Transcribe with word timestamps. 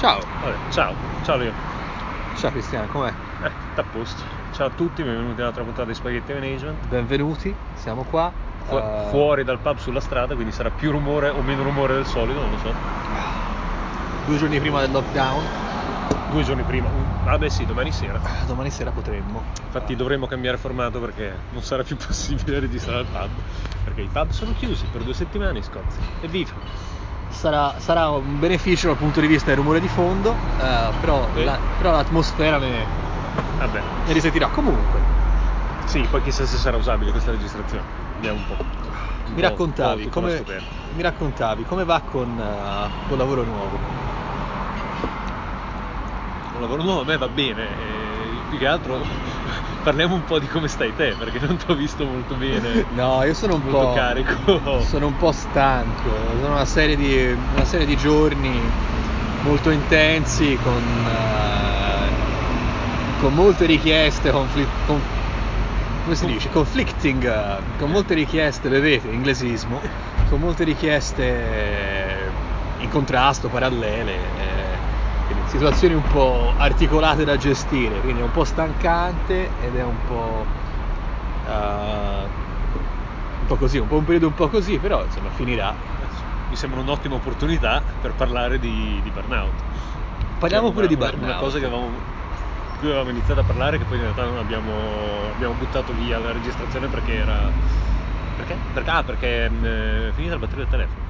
Ciao. 0.00 0.20
Vabbè, 0.40 0.56
ciao, 0.70 0.94
ciao 1.22 1.36
Leo. 1.36 1.52
Ciao 2.34 2.50
Cristiano, 2.50 2.86
com'è? 2.86 3.12
Eh, 3.42 3.52
a 3.74 3.82
posto. 3.84 4.22
Ciao 4.52 4.68
a 4.68 4.70
tutti, 4.70 5.02
benvenuti 5.02 5.40
all'altra 5.42 5.62
puntata 5.62 5.88
di 5.88 5.94
Spaghetti 5.94 6.32
Management. 6.32 6.86
Benvenuti, 6.86 7.54
siamo 7.74 8.02
qua. 8.04 8.32
Fu- 8.64 8.76
Eh, 8.76 9.08
Fuori 9.10 9.44
dal 9.44 9.58
pub 9.58 9.76
sulla 9.78 10.00
strada, 10.00 10.34
quindi 10.34 10.52
sarà 10.52 10.70
più 10.70 10.90
rumore 10.90 11.28
o 11.28 11.42
meno 11.42 11.62
rumore 11.62 11.94
del 11.94 12.06
solito, 12.06 12.40
non 12.40 12.50
lo 12.50 12.56
so. 12.56 12.74
Due 14.24 14.36
giorni 14.38 14.58
prima 14.58 14.80
del 14.80 14.90
lockdown. 14.90 15.44
Due 16.30 16.42
giorni 16.44 16.62
prima. 16.62 16.88
Mm, 16.88 17.26
Ah 17.28 17.36
beh 17.38 17.50
sì, 17.50 17.66
domani 17.66 17.90
sera. 17.92 18.18
Ah, 18.22 18.44
Domani 18.46 18.70
sera 18.70 18.90
potremmo. 18.92 19.44
Infatti 19.64 19.96
dovremmo 19.96 20.26
cambiare 20.26 20.56
formato 20.56 20.98
perché 21.00 21.36
non 21.50 21.62
sarà 21.62 21.82
più 21.82 21.96
possibile 22.00 22.60
registrare 22.60 23.00
al 23.00 23.06
pub. 23.06 23.28
Perché 23.84 24.00
i 24.02 24.08
pub 24.10 24.30
sono 24.30 24.52
chiusi 24.52 24.86
per 24.86 25.02
due 25.02 25.14
settimane 25.14 25.58
in 25.58 25.64
Scozia. 25.64 26.00
Evviva! 26.20 26.52
Sarà, 27.30 27.78
sarà 27.78 28.10
un 28.10 28.38
beneficio 28.38 28.88
dal 28.88 28.96
punto 28.96 29.20
di 29.20 29.26
vista 29.26 29.48
del 29.50 29.58
rumore 29.58 29.80
di 29.80 29.88
fondo, 29.88 30.36
eh, 30.58 30.92
però, 30.98 31.30
Eh. 31.32 31.44
la- 31.44 31.60
però 31.76 31.92
l'atmosfera 31.92 32.58
ne, 32.58 32.88
Vabbè. 33.56 33.82
ne 34.04 34.12
risentirà. 34.12 34.48
Comunque, 34.48 35.18
Sì, 35.84 36.06
poi 36.08 36.22
chissà 36.22 36.44
se 36.46 36.56
sarà 36.56 36.76
usabile 36.76 37.10
questa 37.10 37.30
registrazione. 37.30 37.84
Vediamo 38.14 38.38
un 38.38 38.44
po'. 38.44 38.56
Un 39.26 39.32
mi 39.34 39.40
po', 39.40 39.48
raccontavi, 39.48 40.04
po' 40.04 40.10
come, 40.10 40.44
mi 40.94 41.02
raccontavi 41.02 41.64
come 41.64 41.84
va 41.84 42.00
con 42.00 42.38
eh, 42.38 42.90
col 43.08 43.18
lavoro 43.18 43.42
nuovo. 43.44 43.78
Un 46.52 46.60
lavoro 46.60 46.82
nuovo 46.82 47.00
a 47.00 47.04
me 47.04 47.16
va 47.16 47.28
bene, 47.28 47.76
e 47.76 48.44
più 48.48 48.58
che 48.58 48.66
altro 48.66 49.04
parliamo 49.82 50.14
un 50.14 50.24
po' 50.24 50.38
di 50.38 50.46
come 50.46 50.68
stai 50.68 50.94
te, 50.94 51.14
perché 51.16 51.38
non 51.40 51.56
ti 51.56 51.64
ho 51.68 51.74
visto 51.74 52.04
molto 52.06 52.34
bene, 52.36 52.86
No, 52.90 53.22
io 53.24 53.34
sono 53.34 53.54
un 53.54 53.62
molto 53.62 53.78
po'. 53.78 53.92
carico. 53.94 54.82
Sono 54.84 55.06
un 55.06 55.16
po' 55.16 55.32
stanco, 55.32 56.08
sono 56.08 56.52
una 56.52 56.64
serie 56.64 56.96
di, 56.96 57.36
una 57.52 57.64
serie 57.64 57.86
di 57.86 57.96
giorni 57.96 58.70
molto 59.42 59.70
intensi 59.70 60.58
con, 60.62 61.06
eh, 61.06 63.18
con 63.18 63.34
molte 63.34 63.66
richieste, 63.66 64.30
confli- 64.30 64.68
con- 64.86 65.02
come 66.02 66.14
si 66.14 66.26
dice? 66.26 66.48
Conflicting, 66.48 67.78
con 67.78 67.90
molte 67.90 68.14
richieste, 68.14 68.68
vedete, 68.68 69.08
inglesismo, 69.08 69.82
con 70.28 70.40
molte 70.40 70.64
richieste 70.64 72.30
in 72.78 72.88
contrasto, 72.88 73.48
parallele, 73.48 74.12
eh, 74.36 74.69
quindi 75.32 75.46
situazioni 75.48 75.94
un 75.94 76.06
po' 76.06 76.54
articolate 76.56 77.24
da 77.24 77.36
gestire, 77.36 78.00
quindi 78.00 78.20
è 78.20 78.24
un 78.24 78.30
po' 78.30 78.44
stancante 78.44 79.54
ed 79.54 79.76
è 79.76 79.82
un 79.84 80.02
po'... 80.02 80.50
eh, 81.42 82.30
un 83.38 83.46
po' 83.46 83.56
così, 83.56 83.78
un 83.78 83.88
po' 83.88 83.96
un 83.98 84.04
periodo 84.04 84.26
un 84.28 84.34
po' 84.34 84.48
così, 84.48 84.78
però 84.78 85.04
insomma 85.04 85.30
finirà. 85.30 85.78
Mi 86.46 86.56
sembra 86.56 86.80
un'ottima 86.80 87.14
opportunità 87.14 87.84
per 88.00 88.14
parlare 88.14 88.58
di, 88.58 89.00
di 89.02 89.10
burnout. 89.10 89.64
Parliamo 90.36 90.66
Cioè, 90.66 90.72
pure 90.72 90.86
una- 90.86 90.88
di 90.88 90.96
burnout. 90.96 91.22
Una 91.22 91.36
cosa 91.36 91.58
che 91.58 91.64
avevamo, 91.66 92.04
cui 92.76 92.88
avevamo 92.88 93.10
iniziato 93.10 93.40
a 93.40 93.44
parlare 93.44 93.78
che 93.78 93.84
poi 93.84 93.96
in 93.98 94.02
realtà 94.02 94.24
non 94.24 94.38
abbiamo, 94.38 95.30
abbiamo 95.30 95.54
buttato 95.54 95.92
via 95.92 96.18
la 96.18 96.32
registrazione 96.32 96.88
perché 96.88 97.12
era... 97.14 97.54
Perché? 98.34 98.62
Perché, 98.72 98.90
ah, 98.90 99.04
perché 99.04 99.48
mh, 99.50 99.64
è 100.08 100.12
finita 100.12 100.32
la 100.34 100.38
batteria 100.38 100.64
del 100.64 100.72
telefono. 100.72 101.09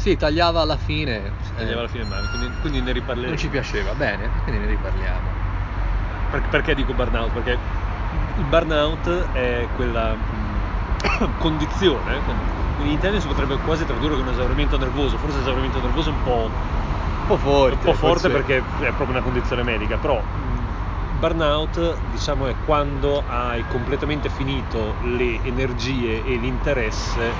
Sì, 0.00 0.16
tagliava 0.16 0.62
alla 0.62 0.78
fine. 0.78 1.34
Tagliava 1.52 1.72
eh, 1.72 1.78
alla 1.80 1.88
fine 1.88 2.04
male, 2.04 2.26
quindi, 2.28 2.56
quindi 2.58 2.80
ne 2.80 2.92
riparleremo. 2.92 3.28
non 3.32 3.38
ci 3.38 3.50
piaceva, 3.50 3.94
bene, 3.94 4.30
quindi 4.42 4.62
ne 4.62 4.66
riparliamo. 4.66 5.30
Per- 6.30 6.48
perché 6.48 6.74
dico 6.74 6.94
burnout? 6.94 7.32
Perché 7.32 7.58
il 8.36 8.44
burnout 8.44 9.08
è 9.32 9.68
quella 9.74 10.16
mh, 10.16 11.34
condizione, 11.36 12.22
quindi 12.22 12.86
in 12.86 12.86
Italia 12.86 13.20
si 13.20 13.26
potrebbe 13.26 13.58
quasi 13.58 13.84
tradurre 13.84 14.16
con 14.16 14.28
esaurimento 14.28 14.78
nervoso, 14.78 15.18
forse 15.18 15.40
esaurimento 15.40 15.80
nervoso 15.80 16.08
è 16.08 16.12
un 16.12 16.22
po', 16.22 16.50
Un 17.20 17.26
po' 17.26 17.36
forte. 17.36 17.74
un 17.74 17.80
po' 17.80 17.92
forte 17.92 18.30
perché 18.30 18.56
è 18.58 18.92
proprio 18.94 19.10
una 19.10 19.20
condizione 19.22 19.62
medica, 19.62 19.98
però 19.98 20.22
mh, 20.22 21.18
burnout 21.18 22.00
diciamo 22.06 22.46
è 22.46 22.56
quando 22.64 23.24
hai 23.26 23.64
completamente 23.66 24.30
finito 24.30 24.96
le 25.02 25.42
energie 25.42 26.24
e 26.24 26.36
l'interesse 26.36 27.36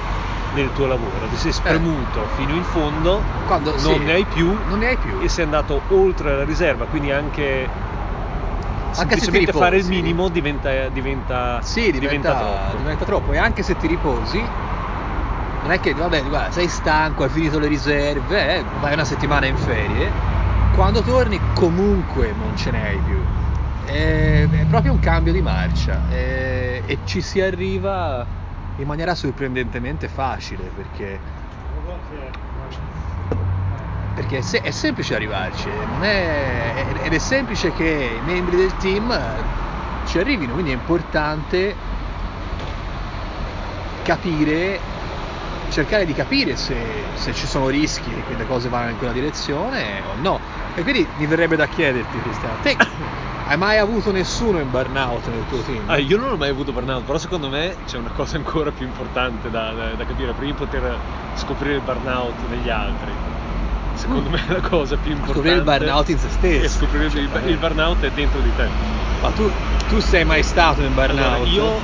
nel 0.54 0.72
tuo 0.72 0.86
lavoro, 0.86 1.26
ti 1.28 1.36
sei 1.36 1.52
spremuto 1.52 2.26
fino 2.34 2.54
in 2.54 2.64
fondo, 2.64 3.22
Quando- 3.46 3.72
non 3.80 3.98
sì, 3.98 4.04
ne 4.04 4.12
hai 4.12 4.24
più 4.24 4.56
Non 4.68 4.78
ne 4.78 4.88
hai 4.88 4.96
più. 4.96 5.18
e 5.20 5.28
sei 5.28 5.44
andato 5.44 5.80
oltre 5.88 6.36
la 6.36 6.44
riserva, 6.44 6.86
quindi 6.86 7.10
anche 7.10 7.68
Anche 8.92 9.16
semplicemente 9.20 9.52
fare 9.52 9.76
il 9.76 9.82
riposi. 9.82 10.00
minimo 10.02 10.28
diventa, 10.28 10.88
diventa, 10.88 11.60
Sì, 11.62 11.92
diventa, 11.92 12.34
troppo. 12.34 12.76
diventa 12.78 13.04
troppo. 13.04 13.32
E 13.32 13.38
anche 13.38 13.62
se 13.62 13.76
ti 13.76 13.86
riposi, 13.86 14.44
non 15.62 15.70
è 15.70 15.78
che, 15.78 15.94
vabbè, 15.94 16.24
guarda, 16.24 16.50
sei 16.50 16.66
stanco, 16.68 17.22
hai 17.22 17.28
finito 17.30 17.58
le 17.60 17.68
riserve, 17.68 18.56
eh, 18.58 18.64
vai 18.80 18.94
una 18.94 19.04
settimana 19.04 19.46
in 19.46 19.56
ferie, 19.56 20.10
quando 20.74 21.02
torni 21.02 21.40
comunque 21.54 22.32
non 22.36 22.56
ce 22.56 22.70
ne 22.72 22.82
hai 22.84 22.98
più. 22.98 23.22
È, 23.84 24.48
è 24.50 24.64
proprio 24.66 24.92
un 24.92 24.98
cambio 24.98 25.32
di 25.32 25.40
marcia 25.40 26.02
e, 26.08 26.82
e 26.86 26.98
ci 27.04 27.20
si 27.22 27.40
arriva 27.40 28.26
in 28.80 28.86
maniera 28.86 29.14
sorprendentemente 29.14 30.08
facile 30.08 30.64
perché, 30.74 31.20
perché 34.14 34.38
è, 34.38 34.40
se- 34.40 34.60
è 34.60 34.70
semplice 34.70 35.14
arrivarci 35.14 35.70
non 35.86 36.02
è- 36.02 36.94
ed 37.02 37.12
è 37.12 37.18
semplice 37.18 37.72
che 37.72 38.18
i 38.20 38.24
membri 38.24 38.56
del 38.56 38.76
team 38.76 39.44
ci 40.06 40.18
arrivino, 40.18 40.54
quindi 40.54 40.70
è 40.70 40.74
importante 40.74 41.76
capire, 44.02 44.80
cercare 45.70 46.04
di 46.04 46.12
capire 46.14 46.56
se, 46.56 46.76
se 47.14 47.32
ci 47.32 47.46
sono 47.46 47.68
rischi 47.68 48.10
che 48.26 48.34
le 48.34 48.46
cose 48.46 48.68
vanno 48.68 48.90
in 48.90 48.96
quella 48.96 49.12
direzione 49.12 50.02
o 50.02 50.14
no. 50.20 50.40
E 50.74 50.82
quindi 50.82 51.06
mi 51.16 51.26
verrebbe 51.26 51.56
da 51.56 51.66
chiederti, 51.66 52.20
Cristiano, 52.20 52.56
te 52.60 52.76
hai 53.50 53.56
mai 53.58 53.78
avuto 53.78 54.12
nessuno 54.12 54.60
in 54.60 54.70
burnout 54.70 55.28
nel 55.28 55.44
tuo 55.44 55.60
team? 55.62 55.88
Ah, 55.88 55.98
io 55.98 56.16
non 56.16 56.30
ho 56.30 56.36
mai 56.36 56.50
avuto 56.50 56.70
burnout, 56.72 57.04
però 57.04 57.18
secondo 57.18 57.48
me 57.48 57.78
c'è 57.84 57.98
una 57.98 58.12
cosa 58.12 58.36
ancora 58.36 58.70
più 58.70 58.86
importante 58.86 59.50
da, 59.50 59.72
da- 59.72 59.96
da 59.96 60.04
capire 60.04 60.32
prima 60.34 60.52
di 60.52 60.56
poter 60.56 61.00
scoprire 61.34 61.74
il 61.74 61.80
burnout 61.80 62.46
negli 62.46 62.68
altri. 62.68 63.12
Secondo 63.92 64.30
me 64.30 64.40
la 64.46 64.60
cosa 64.60 64.96
più 64.96 65.10
importante 65.10 65.48
Scoprire 65.48 65.56
il 65.56 65.64
burnout 65.64 66.08
in 66.10 66.18
se 66.18 66.28
stesso. 66.28 66.64
è 66.64 66.68
scoprire 66.68 67.06
il, 67.06 67.10
Certamente. 67.10 67.50
il 67.50 67.58
burnout 67.58 68.04
è 68.04 68.10
dentro 68.12 68.40
di 68.40 68.54
te. 68.54 68.68
Ma 69.20 69.32
tu, 69.32 69.50
tu 69.88 69.98
sei 69.98 70.24
mai 70.24 70.44
stato 70.44 70.82
in 70.82 70.94
burnout? 70.94 71.18
Allora, 71.18 71.44
io 71.48 71.82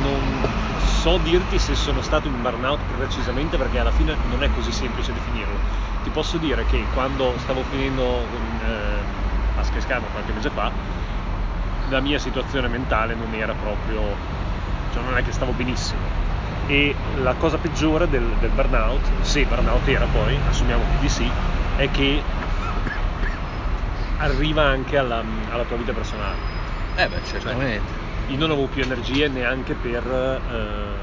non 0.00 0.40
so 0.78 1.18
dirti 1.18 1.58
se 1.58 1.74
sono 1.74 2.00
stato 2.00 2.28
in 2.28 2.40
burnout 2.40 2.84
precisamente 2.86 3.56
perché 3.56 3.80
alla 3.80 3.90
fine 3.90 4.16
non 4.22 4.44
è 4.44 4.50
così 4.50 4.70
semplice 4.70 5.12
definirlo. 5.12 5.58
Ti 6.00 6.10
posso 6.10 6.38
dire 6.38 6.64
che 6.64 6.86
quando 6.88 7.34
stavo 7.38 7.64
finendo 7.64 8.30
eh, 8.60 9.04
a 9.56 9.62
Skyscanner 9.64 10.10
qualche 10.12 10.32
mese 10.32 10.50
fa, 10.50 10.72
la 11.90 12.00
mia 12.00 12.18
situazione 12.18 12.68
mentale 12.68 13.14
non 13.14 13.32
era 13.34 13.54
proprio, 13.54 14.00
cioè 14.92 15.02
non 15.02 15.16
è 15.16 15.22
che 15.22 15.32
stavo 15.32 15.52
benissimo. 15.52 16.00
E 16.66 16.94
la 17.22 17.34
cosa 17.34 17.56
peggiore 17.56 18.08
del, 18.08 18.26
del 18.40 18.50
burnout, 18.50 19.20
se 19.20 19.44
burnout 19.44 19.86
era 19.88 20.06
poi, 20.06 20.38
assumiamo 20.48 20.84
di 21.00 21.08
sì, 21.08 21.30
è 21.76 21.90
che 21.90 22.22
arriva 24.18 24.64
anche 24.64 24.98
alla, 24.98 25.22
alla 25.50 25.64
tua 25.64 25.76
vita 25.76 25.92
personale. 25.92 26.36
Eh 26.96 27.08
beh, 27.08 27.24
certamente. 27.24 28.06
Io 28.28 28.36
non 28.36 28.50
avevo 28.50 28.66
più 28.66 28.82
energie 28.82 29.28
neanche 29.28 29.74
per, 29.74 30.04
eh, 30.06 30.97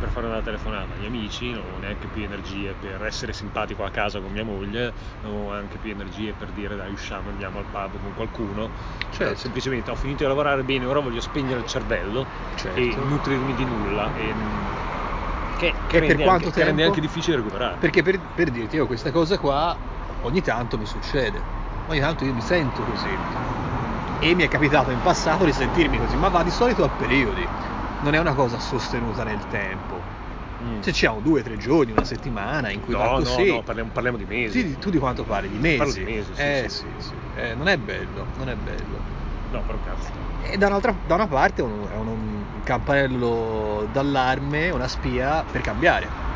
per 0.00 0.08
fare 0.08 0.26
una 0.26 0.40
telefonata 0.40 0.94
agli 0.94 1.04
amici, 1.06 1.50
non 1.50 1.60
avevo 1.60 1.78
neanche 1.78 2.06
più 2.08 2.22
energie 2.24 2.74
per 2.80 3.04
essere 3.04 3.32
simpatico 3.34 3.84
a 3.84 3.90
casa 3.90 4.18
con 4.18 4.32
mia 4.32 4.44
moglie, 4.44 4.92
non 5.20 5.32
avevo 5.34 5.52
neanche 5.52 5.76
più 5.76 5.90
energie 5.90 6.32
per 6.32 6.48
dire 6.48 6.74
dai 6.74 6.90
usciamo, 6.90 7.28
andiamo 7.28 7.58
al 7.58 7.66
pub 7.70 7.90
con 8.00 8.14
qualcuno. 8.14 8.70
Certo. 9.10 9.32
Eh, 9.32 9.36
semplicemente 9.36 9.90
ho 9.90 9.94
finito 9.94 10.22
di 10.22 10.28
lavorare 10.28 10.62
bene, 10.62 10.86
ora 10.86 11.00
voglio 11.00 11.20
spegnere 11.20 11.60
il 11.60 11.66
cervello 11.66 12.26
Certo. 12.56 12.80
e 12.80 12.96
nutrirmi 12.96 13.54
di 13.54 13.64
nulla. 13.64 14.10
E, 14.16 14.32
che, 15.58 15.74
Che 15.86 15.98
per 16.00 16.16
quanto 16.16 16.46
anche, 16.46 16.58
che 16.58 16.64
rende 16.64 16.82
tempo? 16.82 16.94
anche 16.94 17.00
difficile 17.00 17.36
recuperare. 17.36 17.76
Perché 17.78 18.02
per, 18.02 18.18
per 18.34 18.50
dirti, 18.50 18.76
io 18.76 18.86
questa 18.86 19.10
cosa 19.10 19.36
qua 19.38 19.76
ogni 20.22 20.40
tanto 20.40 20.78
mi 20.78 20.86
succede. 20.86 21.42
Ogni 21.86 22.00
tanto 22.00 22.24
io 22.24 22.32
mi 22.32 22.40
sento 22.40 22.82
così. 22.82 23.18
E 24.20 24.34
mi 24.34 24.42
è 24.42 24.48
capitato 24.48 24.90
in 24.90 25.00
passato 25.02 25.44
di 25.44 25.52
sentirmi 25.52 25.98
così, 25.98 26.16
ma 26.16 26.28
va 26.28 26.42
di 26.42 26.50
solito 26.50 26.84
a 26.84 26.88
periodi. 26.88 27.46
Non 28.00 28.14
è 28.14 28.18
una 28.18 28.34
cosa 28.34 28.58
sostenuta 28.58 29.24
nel 29.24 29.46
tempo. 29.46 30.02
Mm. 30.62 30.80
Se 30.80 30.92
c'è 30.92 31.08
un 31.08 31.22
due 31.22 31.42
tre 31.42 31.56
giorni, 31.56 31.92
una 31.92 32.04
settimana 32.04 32.70
in 32.70 32.80
cui 32.80 32.92
No, 32.92 33.02
no, 33.02 33.16
così. 33.16 33.46
no, 33.46 33.62
parliamo, 33.62 33.90
parliamo 33.90 34.16
di 34.18 34.24
mesi. 34.26 34.60
Sì, 34.60 34.78
tu 34.78 34.90
di 34.90 34.98
quanto 34.98 35.24
parli? 35.24 35.48
Di 35.48 35.58
mesi? 35.58 35.76
Parlo 35.78 35.92
di 35.92 36.04
mesi, 36.04 36.34
sì, 36.34 36.40
eh 36.40 36.66
sì. 36.68 36.76
sì, 36.76 36.88
sì. 36.98 37.14
Eh, 37.34 37.54
non 37.54 37.68
è 37.68 37.76
bello, 37.78 38.26
non 38.36 38.48
è 38.48 38.56
bello. 38.56 39.00
No, 39.50 39.62
però 39.64 39.78
cazzo. 39.82 40.10
E 40.50 40.56
da, 40.56 40.66
un'altra, 40.68 40.96
da 41.06 41.14
una 41.14 41.26
parte 41.26 41.60
è 41.62 41.64
un- 41.64 41.88
un 42.06 42.60
campanello 42.62 43.86
d'allarme, 43.90 44.70
una 44.70 44.86
spia 44.88 45.44
per 45.50 45.60
cambiare. 45.62 46.28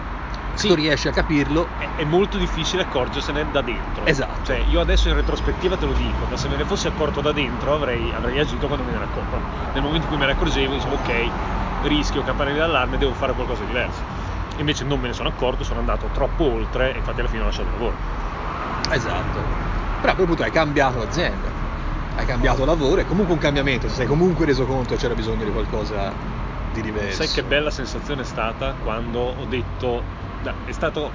Sì. 0.55 0.69
tu 0.69 0.75
riesci 0.75 1.09
a 1.09 1.13
capirlo, 1.13 1.69
è, 1.79 1.89
è 1.97 2.05
molto 2.05 2.39
difficile 2.39 2.83
accorgersene 2.83 3.51
da 3.51 3.61
dentro. 3.61 4.07
Esatto. 4.07 4.45
Cioè, 4.45 4.65
io 4.69 4.81
adesso 4.81 5.09
in 5.09 5.15
retrospettiva 5.15 5.77
te 5.77 5.87
lo 5.87 5.93
dico, 5.93 6.27
ma 6.29 6.37
se 6.37 6.49
me 6.49 6.57
ne 6.57 6.65
fossi 6.65 6.87
accorto 6.87 7.21
da 7.21 7.33
dentro 7.33 7.75
avrei, 7.75 8.13
avrei 8.13 8.39
agito 8.39 8.67
quando 8.67 8.85
me 8.85 8.93
ne 8.93 8.97
ero 8.97 9.07
accorto. 9.07 9.41
Nel 9.73 9.83
momento 9.83 10.05
in 10.05 10.09
cui 10.09 10.17
me 10.17 10.27
ne 10.27 10.33
accorgevo, 10.33 10.75
dicevo 10.75 10.95
ok, 10.95 11.31
rischio, 11.83 12.23
campanello 12.23 12.59
d'allarme, 12.59 12.99
devo 12.99 13.13
fare 13.13 13.33
qualcosa 13.33 13.63
di 13.63 13.67
diverso. 13.69 14.01
Invece 14.57 14.85
non 14.85 15.01
me 15.01 15.09
ne 15.09 15.13
sono 15.15 15.29
accorto, 15.29 15.65
sono 15.65 15.81
andato 15.81 16.09
troppo 16.13 16.45
oltre 16.45 16.95
e 16.95 16.99
infatti 16.99 17.21
alla 17.21 17.29
fine 17.29 17.43
ho 17.43 17.47
lasciato 17.47 17.69
il 17.69 17.73
lavoro. 17.73 17.97
Esatto. 18.91 19.43
Però 20.01 20.13
a 20.13 20.15
quel 20.15 20.27
punto 20.27 20.43
hai 20.45 20.51
cambiato 20.53 21.01
azienda, 21.01 21.49
hai 22.17 22.27
cambiato 22.27 22.65
lavoro, 22.65 23.01
è 23.01 23.05
comunque 23.05 23.35
un 23.35 23.41
cambiamento, 23.41 23.89
ti 23.89 23.95
sei 23.95 24.07
comunque 24.07 24.47
reso 24.47 24.65
conto 24.67 24.95
che 24.95 25.01
c'era 25.01 25.15
bisogno 25.15 25.45
di 25.45 25.51
qualcosa 25.51 26.13
di 26.73 26.83
diverso. 26.83 27.25
Sai 27.25 27.29
che 27.29 27.43
bella 27.43 27.71
sensazione 27.71 28.23
è 28.23 28.25
stata 28.25 28.77
quando 28.81 29.21
ho 29.21 29.45
detto, 29.47 30.05
no, 30.45 30.55
è 30.65 30.73
stato, 30.73 31.11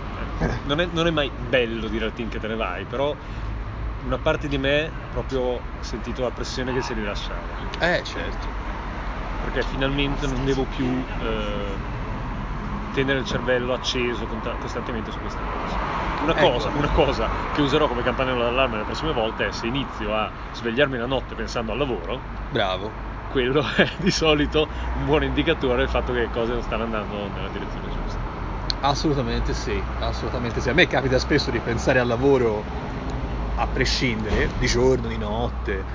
non 0.65 0.79
è, 0.79 0.87
non 0.91 1.07
è 1.07 1.11
mai 1.11 1.31
bello 1.49 1.87
dire 1.87 2.05
al 2.05 2.13
team 2.13 2.29
che 2.29 2.39
te 2.39 2.47
ne 2.47 2.55
vai, 2.55 2.85
però 2.85 3.15
una 4.05 4.17
parte 4.17 4.47
di 4.47 4.57
me 4.57 4.89
proprio 5.11 5.55
ha 5.57 5.83
sentito 5.83 6.21
la 6.21 6.31
pressione 6.31 6.73
che 6.73 6.81
si 6.81 6.93
rilasciava. 6.93 7.41
Eh 7.79 8.01
certo. 8.03 8.47
Perché 9.43 9.63
finalmente 9.63 10.27
non 10.27 10.43
devo 10.45 10.65
più 10.75 10.85
eh, 10.85 11.97
tenere 12.93 13.19
il 13.19 13.25
cervello 13.25 13.73
acceso 13.73 14.25
costantemente 14.59 15.11
su 15.11 15.19
questa 15.19 15.39
cosa. 15.39 15.77
Una 16.21 16.35
Ecco. 16.35 16.51
cosa, 16.51 16.69
una 16.69 16.89
cosa 16.89 17.29
che 17.53 17.61
userò 17.61 17.87
come 17.87 18.03
campanello 18.03 18.41
d'allarme 18.43 18.77
le 18.77 18.83
prossime 18.83 19.13
volte 19.13 19.47
è 19.47 19.51
se 19.51 19.67
inizio 19.67 20.13
a 20.13 20.29
svegliarmi 20.51 20.97
la 20.97 21.05
notte 21.05 21.33
pensando 21.33 21.71
al 21.71 21.77
lavoro, 21.77 22.19
Bravo. 22.49 22.91
quello 23.31 23.63
è 23.77 23.89
di 23.97 24.11
solito 24.11 24.67
un 24.97 25.05
buon 25.05 25.23
indicatore 25.23 25.77
del 25.77 25.89
fatto 25.89 26.11
che 26.11 26.19
le 26.19 26.29
cose 26.29 26.51
non 26.51 26.61
stanno 26.61 26.83
andando 26.83 27.29
nella 27.33 27.47
direzione 27.47 27.85
giusta. 27.85 27.98
Assolutamente 28.81 29.53
sì, 29.53 29.85
assolutamente 29.99 30.61
sì. 30.61 30.69
A 30.69 30.73
me 30.73 30.87
capita 30.87 31.19
spesso 31.19 31.51
di 31.51 31.59
pensare 31.59 31.99
al 31.99 32.07
lavoro 32.07 32.65
a 33.55 33.67
prescindere, 33.67 34.49
di 34.55 34.67
giorno, 34.67 35.07
di 35.07 35.17
notte. 35.17 35.85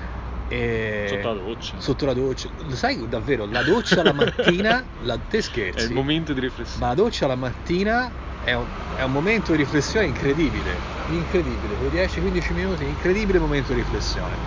Sotto 0.47 1.27
la 1.27 1.33
doccia. 1.33 1.79
Sotto 1.79 2.05
la 2.05 2.13
doccia. 2.13 2.49
Lo 2.57 2.75
sai 2.75 3.07
davvero, 3.07 3.45
la 3.45 3.63
doccia 3.63 4.03
la 4.03 4.13
mattina, 4.13 4.85
la... 5.01 5.17
te 5.17 5.41
scherzi. 5.41 5.79
È 5.79 5.87
il 5.87 5.93
momento 5.93 6.33
di 6.33 6.39
riflessione. 6.39 6.85
Ma 6.85 6.87
la 6.89 6.93
doccia 6.93 7.25
la 7.25 7.35
mattina 7.35 8.13
è 8.39 8.53
un, 8.53 8.67
è 8.95 9.01
un 9.01 9.11
momento 9.11 9.53
di 9.53 9.57
riflessione 9.57 10.05
incredibile, 10.05 10.79
incredibile, 11.07 11.75
quei 11.75 11.89
10-15 11.89 12.53
minuti, 12.53 12.87
incredibile 12.87 13.39
momento 13.39 13.73
di 13.73 13.79
riflessione. 13.79 14.37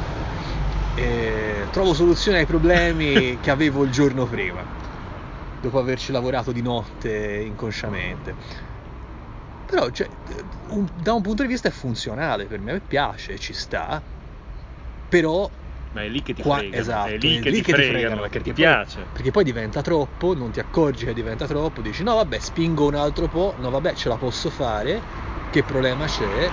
E 0.94 1.66
trovo 1.70 1.94
soluzioni 1.94 2.38
ai 2.38 2.46
problemi 2.46 3.38
che 3.42 3.50
avevo 3.50 3.82
il 3.84 3.90
giorno 3.90 4.26
prima, 4.26 4.64
dopo 5.60 5.78
averci 5.78 6.12
lavorato 6.12 6.52
di 6.52 6.62
notte 6.62 7.42
inconsciamente. 7.44 8.36
Però 9.64 9.90
cioè, 9.90 10.08
un- 10.68 10.86
da 10.94 11.12
un 11.12 11.20
punto 11.22 11.42
di 11.42 11.48
vista 11.48 11.68
è 11.68 11.70
funzionale 11.70 12.46
per 12.46 12.60
me, 12.60 12.80
piace, 12.80 13.38
ci 13.38 13.52
sta, 13.52 14.02
però 15.08 15.50
Ma 15.90 16.02
è 16.02 16.08
lì 16.08 16.22
che 16.22 16.34
ti 16.34 16.42
Qua- 16.42 16.58
fregano. 16.58 16.82
esatto, 16.82 17.08
è 17.08 17.16
lì 17.16 17.40
che 17.40 17.50
ti 17.50 17.62
fregano, 17.62 18.20
perché 18.20 18.38
ti 18.40 18.52
poi- 18.52 18.54
piace. 18.54 19.08
Perché 19.12 19.30
poi 19.30 19.44
diventa 19.44 19.80
troppo, 19.80 20.34
non 20.34 20.52
ti 20.52 20.60
accorgi 20.60 21.06
che 21.06 21.14
diventa 21.14 21.46
troppo, 21.46 21.80
dici 21.82 22.02
no 22.02 22.14
vabbè 22.16 22.38
spingo 22.38 22.86
un 22.86 22.94
altro 22.94 23.26
po', 23.28 23.54
no 23.58 23.70
vabbè 23.70 23.94
ce 23.94 24.08
la 24.08 24.18
posso 24.18 24.50
fare, 24.50 25.02
che 25.50 25.64
problema 25.64 26.06
c'è? 26.06 26.52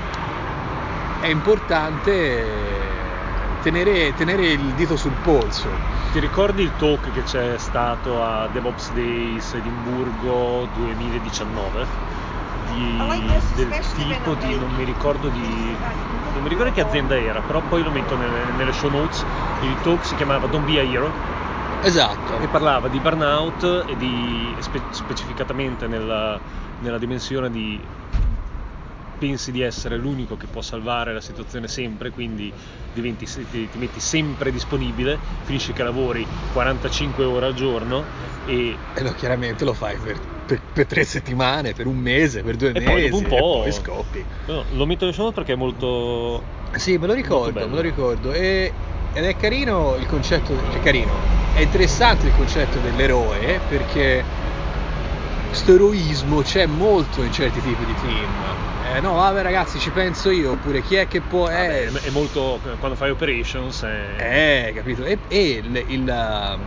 È 1.18 1.28
importante 1.28 3.58
tenere, 3.60 4.14
tenere 4.14 4.52
il 4.52 4.74
dito 4.74 4.96
sul 4.96 5.18
polso. 5.20 5.82
Ti 6.16 6.22
ricordi 6.22 6.62
il 6.64 6.72
talk 6.78 7.12
che 7.12 7.24
c'è 7.24 7.58
stato 7.58 8.24
a 8.24 8.48
DevOps 8.48 8.94
Days 8.94 9.54
Edimburgo 9.56 10.66
2019? 10.74 11.86
Di- 12.70 12.98
del 13.54 13.76
tipo 13.94 14.34
di 14.36 14.58
non 14.58 14.72
mi 14.72 14.86
ricordo 14.86 15.28
di 15.28 15.78
non 16.32 16.42
mi 16.42 16.48
ricordo 16.48 16.72
che 16.72 16.80
azienda 16.80 17.20
era 17.20 17.42
però 17.42 17.62
poi 17.68 17.84
lo 17.84 17.92
metto 17.92 18.16
nelle, 18.16 18.50
nelle 18.54 18.72
show 18.72 18.90
notes 18.90 19.26
il 19.60 19.76
talk 19.82 20.06
si 20.06 20.16
chiamava 20.16 20.48
Don't 20.48 20.64
Be 20.66 20.80
a 20.80 20.84
Hero 20.84 21.12
Esatto. 21.82 22.40
e 22.40 22.48
parlava 22.48 22.88
di 22.88 22.98
burnout 23.00 23.84
e 23.86 23.98
di 23.98 24.56
spe- 24.60 24.84
specificatamente 24.92 25.86
nella, 25.88 26.40
nella 26.80 26.98
dimensione 26.98 27.52
di 27.52 27.78
pensi 29.18 29.52
di 29.52 29.62
essere 29.62 29.98
l'unico 29.98 30.36
che 30.38 30.48
può 30.48 30.62
salvare 30.62 31.14
la 31.14 31.22
situazione 31.22 31.68
sempre, 31.68 32.10
quindi 32.10 32.54
diventi, 32.90 33.26
ti, 33.48 33.68
ti 33.70 33.78
metti 33.78 34.00
sempre 34.00 34.52
disponibile, 34.52 35.22
finisci 35.42 35.74
che 35.74 35.84
lavori 35.84 36.28
45 36.48 37.24
ore 37.26 37.46
al 37.48 37.54
giorno 37.54 38.08
e, 38.42 38.80
E 38.94 39.02
lo, 39.04 39.12
chiaramente 39.14 39.64
lo 39.66 39.74
fai 39.74 40.00
per, 40.00 40.20
per- 40.46 40.64
per 40.72 40.86
tre 40.86 41.04
settimane, 41.06 41.74
per 41.74 41.86
un 41.88 41.98
mese, 41.98 42.42
per 42.42 42.56
due 42.56 42.74
e 42.74 42.82
mesi, 42.82 42.84
poi 42.84 43.02
dopo 43.02 43.18
un 43.18 43.26
e 43.40 43.44
po' 43.44 43.50
poi 43.60 43.72
scoppi. 43.72 44.26
No, 44.46 44.66
lo 44.70 44.86
metto 44.86 45.12
show 45.14 45.26
notes 45.26 45.36
perché 45.36 45.54
è 45.54 45.56
molto 45.56 46.48
Sì, 46.78 46.98
me 46.98 47.08
lo 47.08 47.14
ricordo, 47.14 47.68
me 47.70 47.76
lo 47.76 47.82
ricordo. 47.82 48.32
E- 48.34 48.76
ed 49.12 49.24
è 49.24 49.36
carino 49.36 49.96
il 49.98 50.06
concetto, 50.06 50.68
è 50.70 50.80
carino, 50.80 51.30
è 51.52 51.62
interessante 51.62 52.28
il 52.28 52.34
concetto 52.34 52.80
dell'eroe 52.80 53.62
perché 53.62 54.28
questo 55.46 55.74
eroismo 55.74 56.42
c'è 56.42 56.66
molto 56.68 57.24
in 57.24 57.32
certi 57.32 57.62
tipi 57.62 57.86
di 57.86 57.96
team. 57.96 58.60
Eh, 58.88 59.00
no, 59.02 59.14
vabbè 59.16 59.42
ragazzi, 59.42 59.80
ci 59.80 59.90
penso 59.90 60.30
io, 60.30 60.52
oppure 60.52 60.82
chi 60.82 60.96
è 60.96 61.08
che 61.08 61.20
può... 61.20 61.46
vabbè, 61.48 61.88
Eh, 61.92 62.02
è 62.02 62.10
molto 62.12 62.60
quando 62.80 62.96
fai 62.96 63.10
operations 63.10 63.82
è, 63.84 64.68
eh, 64.70 64.74
capito? 64.74 65.04
E, 65.04 65.18
e 65.28 65.50
il, 65.64 65.84
il- 65.88 66.58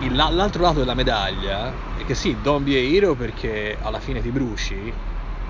il- 0.00 0.14
l'altro 0.16 0.62
lato 0.62 0.80
della 0.80 0.94
medaglia 0.94 1.72
è 1.96 2.04
che 2.04 2.14
sì, 2.14 2.36
don't 2.42 2.64
be 2.64 2.74
a 2.74 2.80
hero 2.80 3.14
perché 3.14 3.76
alla 3.80 4.00
fine 4.00 4.20
ti 4.20 4.30
bruci, 4.30 4.92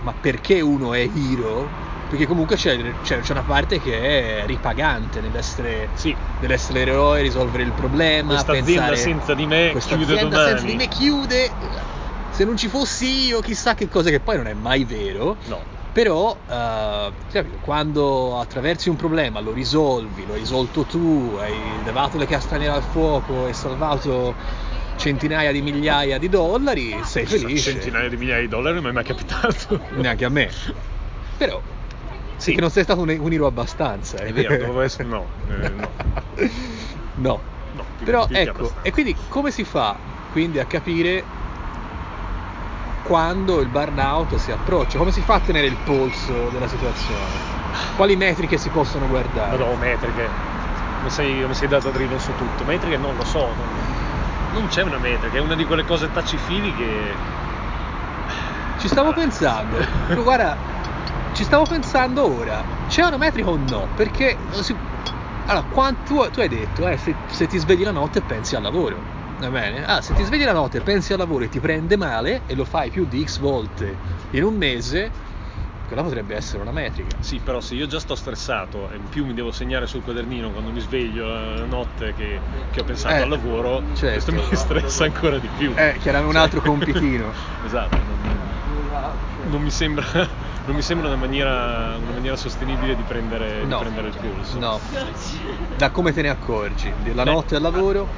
ma 0.03 0.13
perché 0.13 0.61
uno 0.61 0.93
è 0.93 1.09
hero? 1.15 1.69
Perché 2.11 2.27
comunque 2.27 2.57
c'è, 2.57 2.77
c'è- 3.03 3.21
c'è 3.21 3.33
una 3.33 3.43
parte 3.43 3.81
che 3.81 4.43
è 4.43 4.47
ripagante 4.47 5.21
nell'essere, 5.21 5.89
sì, 5.95 6.15
nell'essere 6.41 6.81
eroe, 6.81 7.21
risolvere 7.23 7.63
il 7.63 7.73
problema, 7.73 8.35
questa 8.35 8.53
azienda 8.53 8.97
senza 8.97 9.35
di 9.35 9.47
me 9.47 9.75
chiude 9.79 10.19
domani. 10.19 10.49
senza 10.49 10.67
di 10.67 10.77
me 10.77 10.89
chiude, 10.89 11.51
se 12.39 12.45
non 12.45 12.57
ci 12.57 12.69
fossi 12.69 13.27
io 13.27 13.41
chissà 13.41 13.75
che 13.75 13.89
cosa, 13.89 14.11
che 14.11 14.21
poi 14.21 14.37
non 14.37 14.47
è 14.47 14.55
mai 14.55 14.85
vero, 14.85 15.39
No, 15.47 15.61
però 15.93 16.39
eh, 16.49 17.13
quando 17.63 18.39
attraversi 18.39 18.89
un 18.89 18.95
problema, 18.95 19.41
lo 19.41 19.51
risolvi, 19.51 20.25
lo 20.25 20.35
hai 20.35 20.39
risolto 20.39 20.85
tu, 20.85 21.37
hai 21.41 21.81
levato 21.83 22.17
le 22.17 22.27
castagne 22.27 22.67
dal 22.67 22.85
fuoco 22.85 23.49
e 23.49 23.53
salvato 23.53 24.37
centinaia 24.95 25.51
di 25.51 25.63
migliaia 25.63 26.17
di 26.19 26.29
dollari, 26.29 27.01
sei 27.03 27.27
felice. 27.27 27.73
centinaia 27.73 28.09
di 28.09 28.17
migliaia 28.17 28.43
di 28.43 28.49
dollari 28.49 28.75
non 28.75 28.85
mi 28.85 28.91
è 28.91 28.93
mai 28.93 29.03
capitato. 29.05 29.81
Neanche 29.97 30.25
a 30.25 30.29
me. 30.29 30.49
Però, 31.39 31.61
sì, 32.37 32.55
che 32.55 32.61
non 32.61 32.71
sei 32.71 32.85
stato 32.85 33.01
un, 33.01 33.17
un 33.19 33.33
hero 33.33 33.47
abbastanza. 33.47 34.19
È 34.19 34.33
vero, 34.33 34.55
dovevo 34.59 34.81
essere- 34.83 35.09
no, 35.09 35.27
eh, 35.49 35.69
no. 35.71 35.93
No. 37.15 37.43
No, 37.73 37.85
Però 38.05 38.29
ecco, 38.31 38.51
abbastanza. 38.51 38.81
e 38.83 38.93
quindi 38.93 39.17
come 39.27 39.51
si 39.51 39.65
fa 39.65 39.99
quindi 40.31 40.59
a 40.61 40.65
capire 40.67 41.25
quando 43.09 43.63
il 43.63 43.69
burnout 43.69 44.35
si 44.37 44.53
approccia? 44.53 44.99
Come 44.99 45.13
si 45.13 45.23
fa 45.23 45.37
a 45.37 45.41
tenere 45.41 45.67
il 45.67 45.77
polso 45.77 46.51
della 46.51 46.69
situazione? 46.69 47.57
Quali 47.97 48.17
metriche 48.17 48.59
si 48.59 48.69
possono 48.69 49.09
guardare? 49.09 49.57
Madonna, 49.57 49.79
metriche. 49.79 50.29
Mi 51.03 51.09
sei, 51.09 51.47
mi 51.47 51.55
sei 51.55 51.69
dato 51.69 51.89
a 51.89 51.91
drill 51.91 52.15
su 52.19 52.35
tutto. 52.37 52.65
Metriche 52.65 52.99
non 52.99 53.17
lo 53.17 53.25
so. 53.25 53.39
Non, 53.39 53.67
non 54.53 54.67
c'è 54.69 54.83
una 54.83 54.99
metrica, 54.99 55.39
è 55.39 55.41
una 55.41 55.55
di 55.55 55.65
quelle 55.65 55.87
cose 55.87 56.13
tacifili 56.13 56.75
che. 56.75 57.15
Ci 58.79 58.89
stavo 58.89 59.15
pensando. 59.15 59.79
Guarda, 60.23 60.55
ci 61.33 61.45
stavo 61.45 61.65
pensando 61.65 62.31
ora. 62.31 62.63
C'è 62.89 63.05
una 63.05 63.17
metrica 63.17 63.49
o 63.49 63.57
no? 63.57 63.89
Perché 63.97 64.37
si- 64.61 64.77
allora, 65.47 65.65
quan- 65.67 65.97
tu, 66.05 66.29
tu 66.31 66.41
hai 66.41 66.49
detto, 66.49 66.87
eh, 66.87 66.99
se, 66.99 67.15
se 67.27 67.47
ti 67.47 67.57
svegli 67.57 67.85
la 67.85 67.91
notte 67.91 68.21
pensi 68.21 68.55
al 68.55 68.61
lavoro. 68.63 69.17
Va 69.39 69.51
bene? 69.51 69.85
Ah, 69.87 70.01
se 70.01 70.15
ti 70.15 70.25
svegli 70.25 70.45
la 70.45 70.53
notte 70.53 70.81
pensi 70.81 71.13
al 71.13 71.19
lavoro 71.19 71.45
e 71.45 71.49
ti 71.49 71.61
prende 71.61 71.97
male 71.97 72.43
e 72.47 72.55
lo 72.57 72.65
fai 72.65 72.91
più 72.91 73.05
di 73.05 73.25
X 73.25 73.39
volte 73.39 73.97
in 74.31 74.43
un 74.43 74.57
mese, 74.57 75.13
quella 75.87 76.03
potrebbe 76.03 76.35
essere 76.35 76.61
una 76.63 76.73
metrica. 76.73 77.17
Sì, 77.21 77.39
però 77.39 77.61
se 77.61 77.75
io 77.77 77.87
già 77.87 78.01
sto 78.01 78.17
stressato 78.17 78.91
e 78.91 78.97
in 78.97 79.09
più 79.09 79.25
mi 79.25 79.35
devo 79.35 79.53
segnare 79.53 79.87
sul 79.87 80.03
quadernino 80.03 80.51
quando 80.51 80.71
mi 80.73 80.81
sveglio 80.81 81.27
la 81.29 81.65
notte 81.67 82.13
che, 82.15 82.41
che 82.71 82.81
ho 82.81 82.85
pensato 82.85 83.15
Eh, 83.15 83.21
al 83.23 83.29
lavoro, 83.29 83.81
certo. 83.95 84.33
questo 84.33 84.33
mi 84.33 84.57
stressa 84.57 85.05
ancora 85.05 85.39
di 85.39 85.49
più. 85.49 85.73
Eh, 85.77 85.97
chiaramente 86.01 86.27
un 86.27 86.33
Cioè, 86.33 86.43
altro 86.43 86.61
compitino. 86.61 87.33
esatto. 87.65 87.97
Non, 87.97 89.47
non 89.49 89.63
mi 89.63 89.71
sembra, 89.71 90.05
non 90.65 90.75
mi 90.75 90.83
sembra 90.83 91.07
una, 91.09 91.17
maniera, 91.17 91.97
una 91.97 92.13
maniera 92.13 92.37
sostenibile 92.37 92.97
di 92.97 93.03
prendere, 93.03 93.61
di 93.61 93.67
No. 93.67 93.79
prendere 93.79 94.09
il 94.09 94.19
polso. 94.21 94.59
No. 94.59 94.81
Da 95.77 95.91
come 95.91 96.13
te 96.13 96.23
ne 96.23 96.29
accorgi? 96.29 96.93
Della 97.03 97.23
Beh, 97.23 97.31
notte 97.31 97.55
al 97.55 97.63
lavoro? 97.63 98.11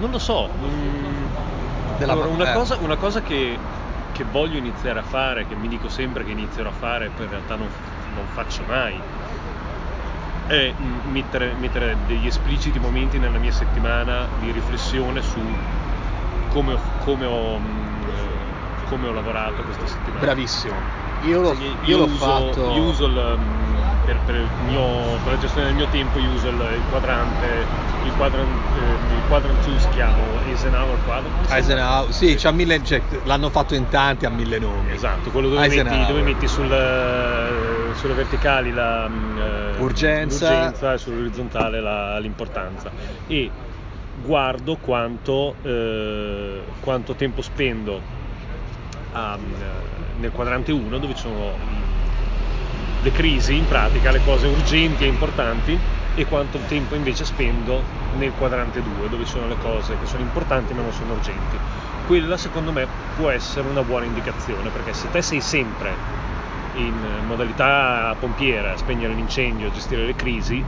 Non 0.00 0.10
lo 0.10 0.18
so. 0.18 0.48
mm, 0.58 2.02
allora, 2.08 2.26
una, 2.28 2.50
eh. 2.50 2.54
cosa, 2.54 2.76
una 2.80 2.96
cosa 2.96 3.20
che, 3.20 3.56
che 4.12 4.24
voglio 4.24 4.56
iniziare 4.56 4.98
a 4.98 5.02
fare, 5.02 5.46
che 5.46 5.54
mi 5.54 5.68
dico 5.68 5.88
sempre 5.88 6.24
che 6.24 6.30
inizierò 6.30 6.70
a 6.70 6.72
fare, 6.72 7.10
poi 7.14 7.26
in 7.26 7.30
realtà 7.30 7.56
non, 7.56 7.68
non 8.14 8.24
faccio 8.32 8.62
mai, 8.66 8.98
è 10.46 10.72
mettere, 11.10 11.52
mettere 11.58 11.96
degli 12.06 12.26
espliciti 12.26 12.78
momenti 12.78 13.18
nella 13.18 13.38
mia 13.38 13.52
settimana 13.52 14.26
di 14.40 14.50
riflessione 14.50 15.20
su 15.22 15.38
come 16.48 16.72
ho, 16.72 16.80
come 17.04 17.26
ho, 17.26 17.58
mm, 17.58 18.02
come 18.88 19.08
ho 19.08 19.12
lavorato 19.12 19.62
questa 19.62 19.86
settimana. 19.86 20.20
Bravissimo. 20.24 20.74
Io 21.24 21.40
l'ho, 21.42 21.54
Cioè, 21.54 21.64
io, 21.64 21.76
io 21.82 21.96
l'ho 21.98 22.04
uso, 22.04 22.16
fatto. 22.16 22.70
io 22.72 22.82
uso 22.82 23.04
il, 23.04 23.38
mm, 23.38 23.69
per, 24.10 24.18
per 24.24 24.48
mio- 24.62 25.18
per 25.22 25.32
la 25.34 25.38
gestione 25.38 25.68
del 25.68 25.76
mio 25.76 25.86
tempo 25.86 26.18
io 26.18 26.32
uso 26.32 26.48
il, 26.48 26.60
il 26.76 26.82
quadrante, 26.88 27.66
il 28.04 28.12
quadrant, 28.16 28.48
eh, 28.76 29.14
il 29.14 29.22
quadrant 29.28 29.62
tool 29.64 29.78
si 29.78 29.88
chiama 29.90 30.42
Eisenhower 30.44 30.98
quadrant. 31.04 31.50
Eisenhower, 31.50 32.12
sì, 32.12 32.34
c'ha 32.36 32.50
mille, 32.50 32.82
cioè, 32.82 33.00
l'hanno 33.24 33.50
fatto 33.50 33.74
in 33.74 33.88
tanti 33.88 34.26
a 34.26 34.30
mille 34.30 34.58
nomi. 34.58 34.90
Esatto, 34.90 35.30
quello 35.30 35.48
dove 35.48 35.68
metti, 35.68 36.06
dove 36.06 36.22
metti 36.22 36.48
sul, 36.48 36.70
eh, 36.72 37.94
sulle 37.94 38.14
verticali 38.14 38.72
la, 38.72 39.06
mm, 39.08 39.38
eh, 39.38 39.74
Urgenza. 39.78 40.48
l'urgenza 40.50 40.92
e 40.94 40.98
sull'orizzontale 40.98 41.80
la- 41.80 42.18
l'importanza. 42.18 42.90
E 43.28 43.50
guardo 44.24 44.76
quanto, 44.76 45.54
eh, 45.62 46.62
quanto 46.80 47.14
tempo 47.14 47.42
spendo 47.42 48.02
a, 49.12 49.36
mm, 49.38 49.52
nel 50.20 50.30
quadrante 50.32 50.72
1 50.72 50.98
dove 50.98 51.14
ci 51.14 51.20
sono 51.20 51.54
le 53.02 53.12
crisi, 53.12 53.56
in 53.56 53.64
pratica 53.66 54.10
le 54.10 54.20
cose 54.20 54.46
urgenti 54.46 55.04
e 55.04 55.08
importanti 55.08 55.78
e 56.14 56.24
quanto 56.26 56.58
tempo 56.66 56.94
invece 56.94 57.24
spendo 57.24 57.82
nel 58.16 58.32
quadrante 58.32 58.82
2 58.82 59.08
dove 59.08 59.24
sono 59.24 59.46
le 59.46 59.56
cose 59.56 59.96
che 59.98 60.06
sono 60.06 60.22
importanti 60.22 60.74
ma 60.74 60.82
non 60.82 60.92
sono 60.92 61.12
urgenti. 61.14 61.58
Quella 62.06 62.36
secondo 62.36 62.72
me 62.72 62.86
può 63.16 63.30
essere 63.30 63.68
una 63.68 63.82
buona 63.82 64.04
indicazione 64.06 64.70
perché 64.70 64.92
se 64.92 65.10
te 65.10 65.22
sei 65.22 65.40
sempre 65.40 66.18
in 66.74 66.94
modalità 67.26 68.14
pompiera 68.18 68.72
a 68.72 68.76
spegnere 68.76 69.14
l'incendio, 69.14 69.68
a 69.68 69.72
gestire 69.72 70.04
le 70.04 70.14
crisi, 70.14 70.62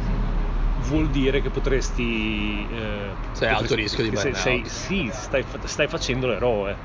vuol 0.88 1.08
dire 1.08 1.40
che 1.40 1.50
potresti... 1.50 2.66
eh, 2.70 3.10
Sei 3.32 3.48
a 3.48 3.52
alto 3.56 3.68
potresti- 3.74 3.74
rischio 3.82 4.04
di 4.04 4.10
che 4.10 4.16
sei- 4.16 4.32
burnout. 4.32 4.66
sei- 4.66 4.68
sì, 4.68 5.10
stai, 5.12 5.44
stai 5.64 5.86
facendo 5.88 6.26
l'eroe. 6.28 6.76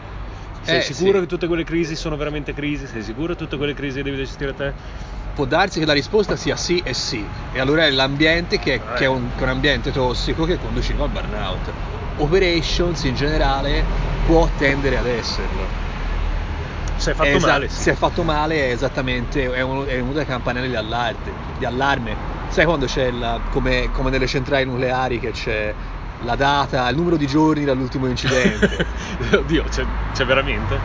Sei 0.62 0.80
Eh, 0.80 0.82
sicuro 0.82 1.14
sì. 1.14 1.20
che 1.22 1.26
tutte 1.28 1.48
quelle 1.48 1.64
crisi 1.64 1.96
sono 1.96 2.16
veramente 2.18 2.54
crisi? 2.54 2.86
Sei 2.88 3.02
sicuro 3.02 3.34
che 3.34 3.40
tutte 3.40 3.58
quelle 3.58 3.74
crisi 3.74 4.02
devi 4.02 4.18
gestire 4.18 4.54
te? 4.54 4.74
Può 5.38 5.46
darsi 5.46 5.78
che 5.78 5.86
la 5.86 5.94
risposta 5.94 6.36
sia 6.36 6.56
sì 6.56 6.80
e 6.84 6.96
sì, 6.96 7.24
e 7.52 7.60
allora 7.60 7.86
è 7.86 7.92
l'ambiente 7.92 8.58
che, 8.58 8.82
che 8.96 9.04
è, 9.04 9.06
un, 9.06 9.30
che 9.36 9.42
è 9.42 9.44
un 9.44 9.50
ambiente 9.50 9.92
tossico 9.92 10.46
che 10.46 10.58
conduce 10.58 10.96
al 10.98 11.10
burnout. 11.10 11.72
Operations 12.16 13.04
in 13.04 13.14
generale 13.14 13.84
può 14.26 14.50
tendere 14.58 14.98
ad 14.98 15.06
esserlo. 15.06 15.62
Se 16.96 17.12
è 17.12 17.14
fatto 17.14 17.30
È 17.30 17.36
esa- 17.36 17.48
male, 17.50 17.70
sì. 17.70 17.82
Se 17.82 17.92
è 17.92 17.94
fatto 17.94 18.24
male 18.24 18.68
è 18.68 18.72
esattamente, 18.72 19.54
è, 19.54 19.62
uno- 19.62 19.86
è 19.86 20.00
una 20.00 20.14
delle 20.14 20.26
campanelle 20.26 20.70
di 20.70 20.76
allarme, 20.76 21.32
di 21.56 21.66
allarme. 21.66 22.16
Sai 22.48 22.66
quando 22.66 22.88
c'è, 22.88 23.12
la, 23.12 23.40
come, 23.52 23.92
come 23.92 24.10
nelle 24.10 24.26
centrali 24.26 24.66
nucleari, 24.66 25.20
che 25.20 25.30
c'è 25.30 25.72
la 26.24 26.36
data, 26.36 26.90
il 26.90 26.96
numero 26.96 27.16
di 27.16 27.28
giorni 27.28 27.64
dall'ultimo 27.64 28.08
incidente. 28.08 28.88
Oddio, 29.38 29.66
c'è, 29.70 29.86
c'è 30.16 30.26
veramente? 30.26 30.80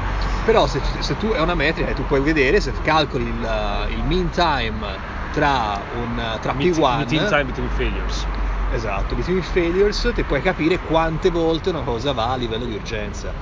Però 0.44 0.66
se, 0.66 0.80
se 0.98 1.16
tu 1.16 1.30
è 1.30 1.40
una 1.40 1.54
metrica 1.54 1.90
e 1.90 1.94
tu 1.94 2.04
puoi 2.04 2.20
vedere, 2.20 2.60
se 2.60 2.72
calcoli 2.82 3.28
il, 3.28 3.86
il 3.90 4.04
mean 4.04 4.28
time 4.30 4.98
tra, 5.32 5.80
un, 5.94 6.38
tra 6.40 6.52
Meet- 6.52 6.76
P1 6.76 6.96
Meeting 6.96 7.28
time 7.28 7.44
between 7.44 7.68
failures. 7.68 8.26
Esatto, 8.72 9.14
between 9.14 9.42
failures 9.42 10.10
ti 10.14 10.24
puoi 10.24 10.40
capire 10.40 10.78
quante 10.78 11.30
volte 11.30 11.68
una 11.68 11.82
cosa 11.82 12.12
va 12.12 12.32
a 12.32 12.36
livello 12.36 12.64
di 12.64 12.74
urgenza. 12.74 13.32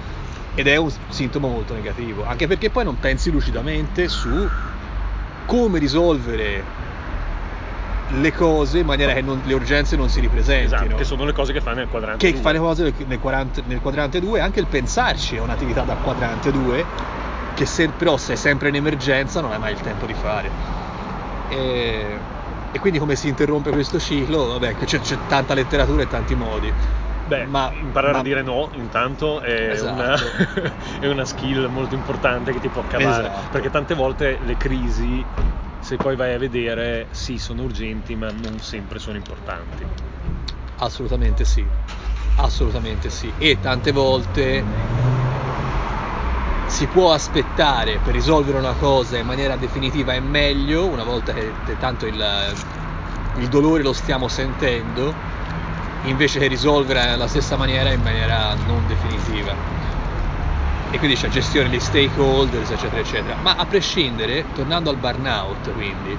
Ed 0.55 0.67
è 0.67 0.77
un 0.77 0.93
sintomo 1.09 1.49
molto 1.49 1.75
negativo, 1.75 2.27
anche 2.27 2.47
perché 2.47 2.71
poi 2.71 2.85
non 2.85 2.99
pensi 2.99 3.31
lucidamente 3.31 4.09
su 4.09 4.49
come 5.47 5.79
risolvere 5.79 6.65
le 8.13 8.33
cose 8.33 8.79
in 8.81 8.87
maniera 8.87 9.13
che 9.13 9.23
non- 9.23 9.41
le 9.45 9.55
urgenze 9.55 9.97
non 9.97 10.09
si 10.09 10.21
ripresentino. 10.21 10.75
Esatto, 10.77 10.97
che 10.97 11.05
sono 11.05 11.25
le 11.25 11.33
cose 11.33 11.53
che 11.53 11.61
fai 11.61 11.75
nel 11.77 11.89
quadrante 11.89 12.25
Che 12.27 12.33
2. 12.33 12.41
fare 12.41 12.55
le 12.59 12.61
cose 12.65 12.95
nel, 13.07 13.19
40 13.19 13.63
nel 13.67 13.81
quadrante 13.81 14.21
2, 14.21 14.41
anche 14.41 14.61
il 14.61 14.67
pensarci 14.67 15.37
è 15.37 15.41
un'attività 15.41 15.83
da 15.83 15.95
quadrante 15.97 16.51
2, 16.51 16.85
che 17.55 17.67
se, 17.67 17.89
però 17.89 18.17
se 18.17 18.33
è 18.33 18.37
sempre 18.37 18.69
in 18.71 18.77
emergenza 18.77 19.41
non 19.41 19.53
hai 19.53 19.59
mai 19.59 19.73
il 19.73 19.81
tempo 19.81 20.07
di 20.07 20.15
fare. 20.15 20.51
E, 21.49 22.19
e 22.73 22.79
quindi 22.79 22.99
come 22.99 23.17
si 23.17 23.29
interrompe 23.29 23.71
questo 23.71 23.99
ciclo? 23.99 24.47
Vabbè, 24.47 24.75
c'è, 24.85 25.01
c'è 25.01 25.17
tanta 25.27 25.55
letteratura 25.55 26.03
e 26.03 26.07
tanti 26.07 26.35
modi. 26.35 26.73
Beh, 27.27 27.47
ma- 27.47 27.71
imparare 27.81 28.15
ma- 28.15 28.19
a 28.19 28.23
dire 28.23 28.43
no 28.43 28.71
intanto 28.73 29.41
è, 29.41 29.71
Esatto. 29.71 29.93
una, 29.93 30.15
è 31.01 31.07
una 31.07 31.25
skill 31.25 31.69
molto 31.71 31.95
importante 31.95 32.53
che 32.53 32.61
ti 32.61 32.69
può 32.69 32.83
cavare. 32.83 33.29
Esatto. 33.29 33.49
Perché 33.51 33.71
tante 33.71 33.95
volte 33.95 34.39
le 34.43 34.57
crisi, 34.57 35.25
se 35.91 35.97
poi 35.97 36.15
vai 36.15 36.35
a 36.35 36.39
vedere, 36.39 37.09
sì, 37.11 37.37
sono 37.37 37.63
urgenti, 37.65 38.15
ma 38.15 38.31
non 38.31 38.61
sempre 38.61 39.01
sono 39.01 39.17
importanti. 39.17 39.85
Assolutamente 40.77 41.45
sì, 41.45 41.67
assolutamente 42.37 43.11
sì. 43.11 43.33
E 43.37 43.59
tante 43.59 43.91
volte 43.91 44.65
si 46.69 46.87
può 46.87 47.13
aspettare 47.13 47.99
per 48.05 48.15
risolvere 48.15 48.59
una 48.59 48.75
cosa 48.75 49.19
in 49.19 49.27
maniera 49.27 49.57
definitiva 49.57 50.15
e 50.15 50.21
meglio, 50.21 50.87
una 50.87 51.03
volta 51.03 51.33
che 51.33 51.53
tanto 51.81 52.07
il, 52.07 52.25
il 53.39 53.49
dolore 53.49 53.83
lo 53.83 53.93
stiamo 53.93 54.29
sentendo, 54.29 55.13
invece 56.05 56.39
che 56.39 56.47
risolvere 56.47 57.01
alla 57.01 57.27
stessa 57.27 57.57
maniera 57.57 57.91
in 57.91 58.01
maniera 58.01 58.55
non 58.65 58.87
definitiva. 58.87 59.80
E 60.93 60.99
quindi 60.99 61.17
c'è 61.17 61.29
gestione 61.29 61.69
degli 61.69 61.81
stakeholders, 61.81 62.71
eccetera, 62.71 63.01
eccetera. 63.01 63.37
Ma 63.43 63.55
a 63.57 63.65
prescindere, 63.65 64.45
tornando 64.55 64.91
al 64.91 64.97
burnout, 64.97 65.73
quindi, 65.73 66.17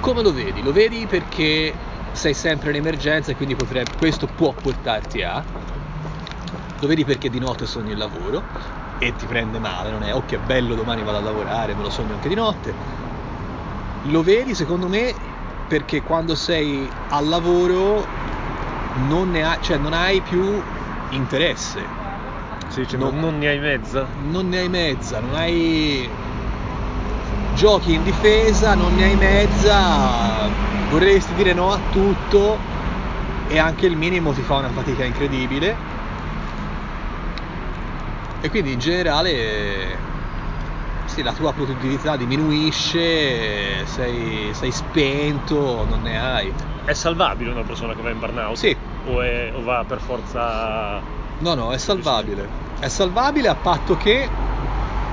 come 0.00 0.22
lo 0.22 0.32
vedi? 0.32 0.62
Lo 0.62 0.72
vedi 0.72 1.06
perché 1.06 1.74
sei 2.12 2.34
sempre 2.34 2.70
in 2.70 2.76
emergenza 2.76 3.32
e 3.32 3.36
quindi 3.36 3.54
potrebbe, 3.54 3.90
questo 3.98 4.26
può 4.26 4.52
portarti 4.52 5.22
a. 5.22 5.42
Lo 6.78 6.86
vedi 6.86 7.04
perché 7.04 7.28
di 7.28 7.38
notte 7.38 7.66
sogni 7.66 7.90
il 7.90 7.98
lavoro 7.98 8.42
e 8.98 9.14
ti 9.16 9.26
prende 9.26 9.58
male, 9.58 9.90
non 9.90 10.02
è 10.02 10.14
oh 10.14 10.24
che 10.24 10.38
bello 10.38 10.74
domani 10.74 11.02
vado 11.02 11.18
a 11.18 11.20
lavorare, 11.20 11.74
me 11.74 11.82
lo 11.82 11.90
sogno 11.90 12.14
anche 12.14 12.28
di 12.28 12.34
notte. 12.34 12.72
Lo 14.04 14.22
vedi 14.22 14.54
secondo 14.54 14.88
me 14.88 15.14
perché 15.68 16.02
quando 16.02 16.34
sei 16.34 16.88
al 17.08 17.28
lavoro 17.28 18.06
non, 19.08 19.34
hai, 19.34 19.58
cioè 19.60 19.78
non 19.78 19.92
hai 19.92 20.20
più 20.20 20.60
interesse, 21.10 21.99
Sì, 22.70 22.86
cioè, 22.86 22.98
No. 23.00 23.10
non, 23.10 23.18
non 23.20 23.38
ne 23.38 23.48
hai 23.48 23.58
mezza. 23.58 24.08
non 24.22 24.48
ne 24.48 24.58
hai 24.58 24.68
mezza, 24.68 25.18
non 25.20 25.34
hai 25.34 26.08
giochi 27.54 27.94
in 27.94 28.02
difesa, 28.04 28.74
non 28.76 28.94
ne 28.94 29.04
hai 29.04 29.16
mezza, 29.16 30.48
vorresti 30.88 31.34
dire 31.34 31.52
no 31.52 31.72
a 31.72 31.80
tutto 31.90 32.58
e 33.48 33.58
anche 33.58 33.86
il 33.86 33.96
minimo 33.96 34.32
ti 34.32 34.42
fa 34.42 34.54
una 34.56 34.68
fatica 34.70 35.04
incredibile. 35.04 35.76
E 38.40 38.48
quindi 38.48 38.72
in 38.72 38.78
generale 38.78 39.98
sì, 41.06 41.22
la 41.22 41.32
tua 41.32 41.52
produttività 41.52 42.16
diminuisce, 42.16 43.84
sei, 43.84 44.54
sei 44.54 44.70
spento, 44.70 45.84
non 45.88 46.02
ne 46.02 46.18
hai. 46.18 46.52
È 46.84 46.92
salvabile 46.92 47.50
una 47.50 47.64
persona 47.64 47.94
che 47.94 48.00
va 48.02 48.10
in 48.10 48.18
burnout? 48.20 48.56
Sì. 48.56 48.76
O, 49.06 49.20
è- 49.20 49.50
o 49.54 49.62
va 49.62 49.84
per 49.86 50.00
forza... 50.00 51.18
No, 51.40 51.54
no, 51.54 51.72
è 51.72 51.78
salvabile. 51.78 52.48
È 52.78 52.88
salvabile 52.88 53.48
a 53.48 53.54
patto 53.54 53.96
che 53.96 54.28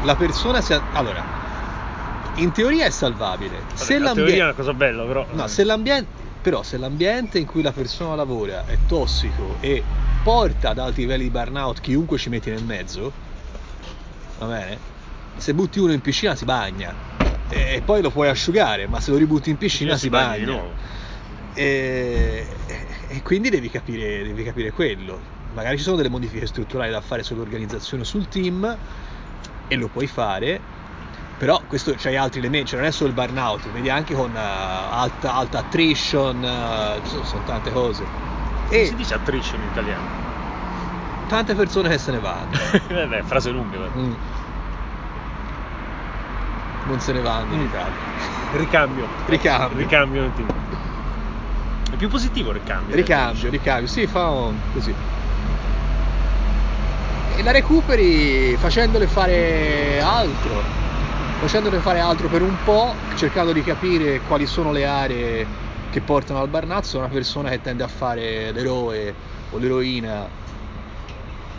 la 0.04 0.16
persona 0.16 0.62
sia... 0.62 0.82
Allora, 0.94 1.24
in 2.36 2.52
teoria 2.52 2.86
è 2.86 2.90
salvabile. 2.90 3.64
Se 3.74 3.98
la 3.98 4.14
teoria 4.14 4.36
è 4.36 4.44
una 4.44 4.54
cosa 4.54 4.74
bella, 4.74 5.04
però... 5.06 5.26
No, 5.32 5.48
se 5.48 5.64
l'ambiente... 5.64 6.26
Però 6.42 6.64
se 6.64 6.78
l'ambiente 6.78 7.40
in 7.40 7.46
cui 7.46 7.62
la 7.62 7.72
persona 7.72 8.16
lavora 8.16 8.66
è 8.66 8.78
tossico 8.88 9.58
e 9.60 9.84
porta 10.24 10.70
ad 10.70 10.78
alti 10.78 11.02
livelli 11.02 11.24
di 11.24 11.30
burnout 11.30 11.82
chiunque 11.82 12.18
ci 12.18 12.30
metti 12.30 12.50
nel 12.50 12.64
mezzo, 12.64 13.12
va 14.38 14.46
bene? 14.46 14.78
Se 15.36 15.54
butti 15.54 15.80
uno 15.80 15.92
in 15.92 16.00
piscina 16.00 16.36
si 16.36 16.46
bagna 16.46 16.94
e 17.50 17.82
poi 17.84 18.02
lo 18.02 18.12
puoi 18.12 18.30
asciugare, 18.30 18.88
ma 18.88 19.00
se 19.00 19.12
lo 19.12 19.18
ributti 19.18 19.50
in 19.50 19.58
piscina 19.58 19.98
si, 19.98 20.10
bagna 20.10 20.46
bagna. 20.46 20.46
nuovo. 20.46 20.72
E, 21.54 22.46
e 23.08 23.22
quindi 23.24 23.50
devi 23.50 23.70
capire, 23.70 24.24
devi 24.24 24.44
capire 24.44 24.72
quello. 24.72 25.36
Magari 25.58 25.78
ci 25.78 25.84
sono 25.84 25.96
delle 25.96 26.10
modifiche 26.10 26.46
strutturali 26.46 26.92
da 26.92 27.02
fare 27.02 27.24
sull'organizzazione, 27.24 28.04
sul 28.04 28.28
team, 28.28 28.78
e 29.68 29.76
lo 29.76 29.88
puoi 29.88 30.06
fare, 30.06 30.62
però 31.36 31.60
questo 31.66 31.96
c'hai 31.98 32.16
altri 32.16 32.38
elementi, 32.42 32.68
cioè 32.70 32.80
non 32.80 32.88
è 32.90 32.92
solo 32.92 33.10
il 33.10 33.16
burnout, 33.16 33.68
vedi 33.72 33.90
anche 33.90 34.14
con 34.14 34.36
eh, 34.36 34.40
alta, 34.40 35.34
alta 35.34 35.58
attrition, 35.58 37.00
ci 37.02 37.10
sono, 37.10 37.24
sono 37.24 37.42
tante 37.42 37.72
cose. 37.72 38.06
Come 38.68 38.82
E 38.82 38.86
si 38.86 38.94
dice 38.94 39.16
attrition 39.16 39.62
in 39.64 39.70
italiano? 39.70 40.06
tante 41.26 41.56
persone 41.56 41.90
che 41.90 41.98
se 41.98 42.12
ne 42.12 42.20
vanno. 42.20 42.56
Eh 42.88 43.08
beh, 43.08 43.24
frase 43.24 43.50
lunga. 43.50 43.90
Mm. 43.98 44.14
Non 46.86 47.00
se 47.00 47.14
ne 47.14 47.22
vanno 47.22 47.54
in 47.56 47.62
Mm. 47.62 47.66
Italia. 47.66 47.98
Ricambio. 48.52 49.10
Ricambio. 49.26 49.78
Ricambio 49.80 50.22
nel 50.22 50.34
team. 50.36 50.48
È 51.90 51.96
più 51.96 52.10
positivo 52.10 52.50
il 52.52 52.58
ricambio. 52.58 52.96
Ricambio, 52.96 53.50
ricambio, 53.50 53.88
sì, 53.88 54.06
fa 54.06 54.30
un- 54.30 54.60
così. 54.72 54.96
E 57.38 57.44
la 57.44 57.52
recuperi 57.52 58.58
facendole 58.58 59.06
fare 59.06 60.02
altro, 60.02 60.64
facendole 61.40 61.80
fare 61.82 62.00
altro 62.00 62.30
per 62.30 62.42
un 62.42 62.58
po', 62.64 62.96
cercando 63.14 63.52
di 63.52 63.62
capire 63.62 64.22
quali 64.22 64.48
sono 64.48 64.72
le 64.72 64.88
aree 64.88 65.46
che 65.92 66.02
portano 66.02 66.42
al. 66.42 66.84
Sono 66.84 67.04
una 67.04 67.14
persona 67.14 67.50
che 67.50 67.62
tende 67.62 67.84
a 67.84 67.88
fare 67.88 68.52
l'eroe 68.52 69.14
o 69.52 69.58
l'eroina. 69.60 70.28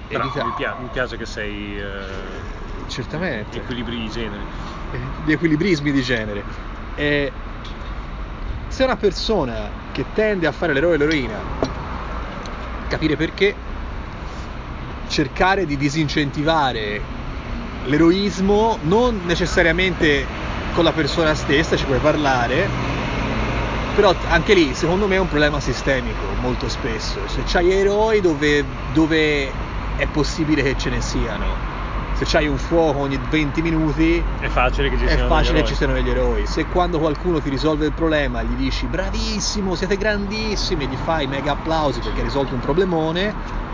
Ca- 0.08 0.18
mi, 0.20 0.50
pia- 0.56 0.75
mi 0.80 0.88
piace 0.90 1.16
che 1.16 1.26
sei 1.26 1.78
eh, 1.78 1.87
Certamente. 2.88 3.58
equilibri 3.58 3.99
di 4.00 4.08
genere. 4.08 4.42
di 5.23 5.32
equilibrismi 5.32 5.92
di 5.92 6.02
genere. 6.02 6.44
E 6.97 7.32
se 8.66 8.82
una 8.82 8.97
persona 8.97 9.70
che 9.92 10.06
tende 10.12 10.49
a 10.49 10.52
fare 10.52 10.73
l'eroe 10.73 10.97
e 10.97 10.99
l'eroina, 10.99 11.38
capire 12.88 13.14
perché, 13.14 13.54
cercare 15.18 15.66
di 15.66 15.76
disincentivare 15.76 17.00
l'eroismo, 17.87 18.78
non 18.82 19.20
necessariamente 19.25 20.25
con 20.75 20.84
la 20.84 20.92
persona 20.92 21.34
stessa, 21.34 21.76
ci 21.76 21.87
puoi 21.87 21.98
parlare, 21.98 22.68
però 23.96 24.14
anche 24.28 24.54
lì 24.54 24.75
secondo 24.75 25.08
me 25.08 25.16
è 25.16 25.18
un 25.18 25.26
problema 25.26 25.58
sistemico 25.58 26.25
molto 26.40 26.68
spesso, 26.68 27.18
se 27.26 27.42
c'hai 27.44 27.72
eroi 27.72 28.20
dove, 28.20 28.64
dove 28.92 29.50
è 29.96 30.06
possibile 30.06 30.62
che 30.62 30.76
ce 30.78 30.88
ne 30.90 31.00
siano, 31.00 31.46
se 32.12 32.25
c'hai 32.25 32.46
un 32.46 32.56
fuoco 32.58 33.00
ogni 33.00 33.18
20 33.28 33.60
minuti 33.60 34.22
È 34.38 34.46
facile 34.46 34.88
che 34.88 34.98
ci 34.98 35.04
è 35.06 35.08
siano 35.08 35.26
facile 35.26 35.54
degli 35.54 35.62
che 35.62 35.75
ci 35.75 35.75
eroi. 35.75 35.76
siano 35.76 35.92
degli 35.94 36.10
eroi. 36.10 36.46
Se 36.46 36.66
quando 36.66 37.00
qualcuno 37.00 37.40
ti 37.40 37.48
risolve 37.48 37.87
il 37.87 37.92
problema 37.92 38.40
gli 38.44 38.54
dici 38.54 38.87
bravissimo, 38.87 39.75
siete 39.75 39.96
grandissimi, 39.96 40.87
gli 40.87 40.96
fai 40.96 41.26
mega 41.26 41.52
applausi 41.52 41.98
perché 41.98 42.18
hai 42.18 42.25
risolto 42.26 42.54
un 42.54 42.60
problemone, 42.60 43.66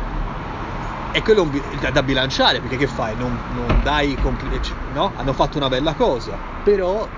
è 1.14 1.23
quello 1.23 1.42
un 1.42 1.50
bi- 1.50 1.62
da, 1.78 1.92
da 1.92 2.02
bilanciare 2.02 2.59
perché 2.59 2.76
che 2.76 2.88
fai? 2.88 3.14
Non, 3.14 3.40
non 3.47 3.80
dai 3.80 4.18
compli- 4.18 4.59
c- 4.59 4.75
no? 4.90 5.12
Hanno 5.14 5.33
fatto 5.33 5.59
una 5.59 5.68
bella 5.68 5.94
cosa, 5.94 6.40
però 6.61 7.09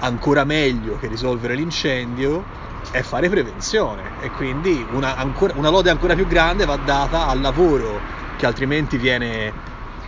ancora 0.00 0.44
meglio 0.44 0.96
che 0.96 1.06
risolvere 1.06 1.54
l'incendio 1.54 2.44
è 2.90 3.00
fare 3.00 3.30
prevenzione 3.30 4.12
e 4.18 4.28
quindi 4.28 4.84
una, 4.86 5.16
ancora- 5.16 5.54
una 5.56 5.70
lode 5.70 5.88
ancora 5.88 6.14
più 6.14 6.26
grande 6.26 6.66
va 6.66 6.76
data 6.76 7.26
al 7.26 7.40
lavoro 7.40 8.02
che 8.36 8.44
altrimenti 8.44 8.98
viene 8.98 9.54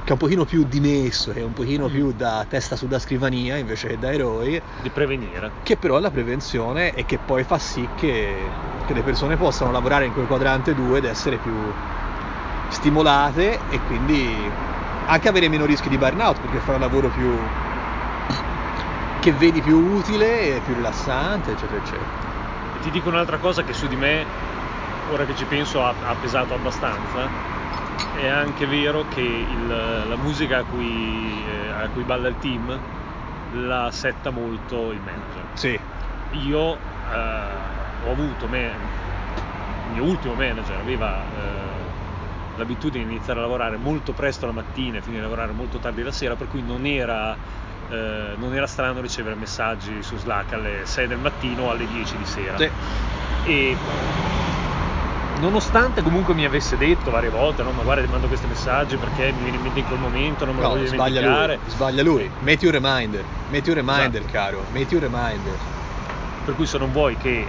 che 0.04 0.10
è 0.10 0.12
un 0.12 0.18
pochino 0.18 0.44
più 0.44 0.64
dimesso, 0.64 1.32
che 1.32 1.40
è 1.40 1.44
un 1.44 1.54
pochino 1.54 1.88
più 1.88 2.12
da 2.12 2.44
testa 2.46 2.76
sulla 2.76 2.98
scrivania 2.98 3.56
invece 3.56 3.88
che 3.88 3.98
da 3.98 4.12
eroi, 4.12 4.60
Di 4.82 4.90
prevenire. 4.90 5.50
che 5.62 5.78
però 5.78 5.96
è 5.96 6.00
la 6.02 6.10
prevenzione 6.10 6.92
e 6.92 7.06
che 7.06 7.18
poi 7.18 7.42
fa 7.42 7.58
sì 7.58 7.88
che, 7.94 8.52
che 8.84 8.92
le 8.92 9.02
persone 9.02 9.38
possano 9.38 9.70
lavorare 9.70 10.04
in 10.04 10.12
quel 10.12 10.26
quadrante 10.26 10.74
2 10.74 10.98
ed 10.98 11.04
essere 11.06 11.38
più 11.38 11.72
stimolate 12.74 13.60
e 13.70 13.80
quindi 13.80 14.50
anche 15.06 15.28
avere 15.28 15.48
meno 15.48 15.64
rischi 15.64 15.88
di 15.88 15.96
burnout 15.96 16.40
perché 16.40 16.60
fai 16.60 16.74
un 16.74 16.80
lavoro 16.80 17.08
più 17.08 17.30
che 19.20 19.32
vedi 19.32 19.62
più 19.62 19.78
utile, 19.78 20.60
più 20.64 20.74
rilassante, 20.74 21.52
eccetera, 21.52 21.78
eccetera. 21.78 22.10
E 22.74 22.78
ti 22.80 22.90
dico 22.90 23.08
un'altra 23.08 23.38
cosa 23.38 23.62
che 23.62 23.72
su 23.72 23.86
di 23.86 23.96
me, 23.96 24.26
ora 25.08 25.24
che 25.24 25.34
ci 25.34 25.46
penso, 25.46 25.82
ha, 25.82 25.94
ha 26.02 26.14
pesato 26.14 26.52
abbastanza. 26.52 27.30
È 28.12 28.26
anche 28.26 28.66
vero 28.66 29.06
che 29.08 29.20
il- 29.22 29.66
la 29.66 30.16
musica 30.16 30.58
a 30.58 30.64
cui, 30.64 31.42
eh, 31.46 31.70
a 31.70 31.88
cui 31.88 32.02
balla 32.02 32.28
il 32.28 32.36
team 32.38 32.80
la 33.52 33.88
setta 33.92 34.30
molto 34.30 34.92
il 34.92 35.00
manager. 35.00 35.46
Sì, 35.54 35.80
Io 36.32 36.74
eh, 37.10 37.58
ho 38.00 38.10
avuto, 38.10 38.46
me- 38.48 38.76
il 39.86 39.92
mio 39.92 40.04
ultimo 40.04 40.34
manager 40.34 40.78
aveva 40.78 41.24
eh, 41.24 41.73
l'abitudine 42.56 43.04
di 43.04 43.12
iniziare 43.14 43.38
a 43.40 43.42
lavorare 43.42 43.76
molto 43.76 44.12
presto 44.12 44.46
la 44.46 44.52
mattina 44.52 44.98
e 44.98 45.02
finire 45.02 45.20
a 45.20 45.24
lavorare 45.24 45.52
molto 45.52 45.78
tardi 45.78 46.02
la 46.02 46.12
sera, 46.12 46.34
per 46.36 46.48
cui 46.48 46.62
non 46.62 46.86
era, 46.86 47.36
eh, 47.90 48.34
non 48.36 48.54
era 48.54 48.66
strano 48.66 49.00
ricevere 49.00 49.34
messaggi 49.34 50.02
su 50.02 50.16
Slack 50.16 50.52
alle 50.52 50.80
6 50.84 51.06
del 51.06 51.18
mattino 51.18 51.64
o 51.64 51.70
alle 51.70 51.86
10 51.86 52.16
di 52.16 52.24
sera. 52.24 52.56
sì. 52.56 52.70
E 53.46 53.76
nonostante 55.40 56.02
comunque 56.02 56.32
mi 56.34 56.44
avesse 56.44 56.76
detto 56.76 57.10
varie 57.10 57.28
volte, 57.30 57.62
no, 57.62 57.72
ma 57.72 57.82
guarda 57.82 58.02
ti 58.04 58.10
mando 58.10 58.28
questi 58.28 58.46
messaggi 58.46 58.96
perché 58.96 59.32
mi 59.32 59.42
viene 59.42 59.56
in 59.56 59.62
mente 59.62 59.80
in 59.80 59.86
quel 59.86 59.98
momento, 59.98 60.44
non 60.44 60.54
me 60.54 60.62
lo 60.62 60.68
No, 60.68 60.74
voglio 60.74 60.86
sbaglia 60.86 61.20
dimenticare. 61.20 61.58
lui, 61.62 61.70
sbaglia 61.72 62.02
lui. 62.02 62.30
Metti 62.40 62.66
un 62.66 62.72
reminder, 62.72 63.24
metti 63.50 63.68
un 63.70 63.74
reminder, 63.74 64.20
Esatto. 64.22 64.32
caro, 64.32 64.64
metti 64.72 64.94
un 64.94 65.00
reminder. 65.00 65.56
Per 66.44 66.54
cui 66.54 66.66
se 66.66 66.78
non 66.78 66.92
vuoi 66.92 67.16
che 67.16 67.40
eh, 67.40 67.48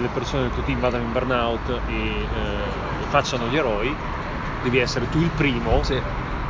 le 0.00 0.08
persone 0.08 0.42
del 0.42 0.52
tuo 0.52 0.62
team 0.62 0.78
vadano 0.80 1.02
in 1.02 1.12
burnout 1.12 1.80
e 1.88 2.22
eh, 2.22 2.26
facciano 3.08 3.46
gli 3.48 3.56
eroi, 3.56 3.94
devi 4.62 4.78
essere 4.78 5.08
tu 5.08 5.18
il 5.20 5.30
primo. 5.30 5.82
Sì. 5.82 6.00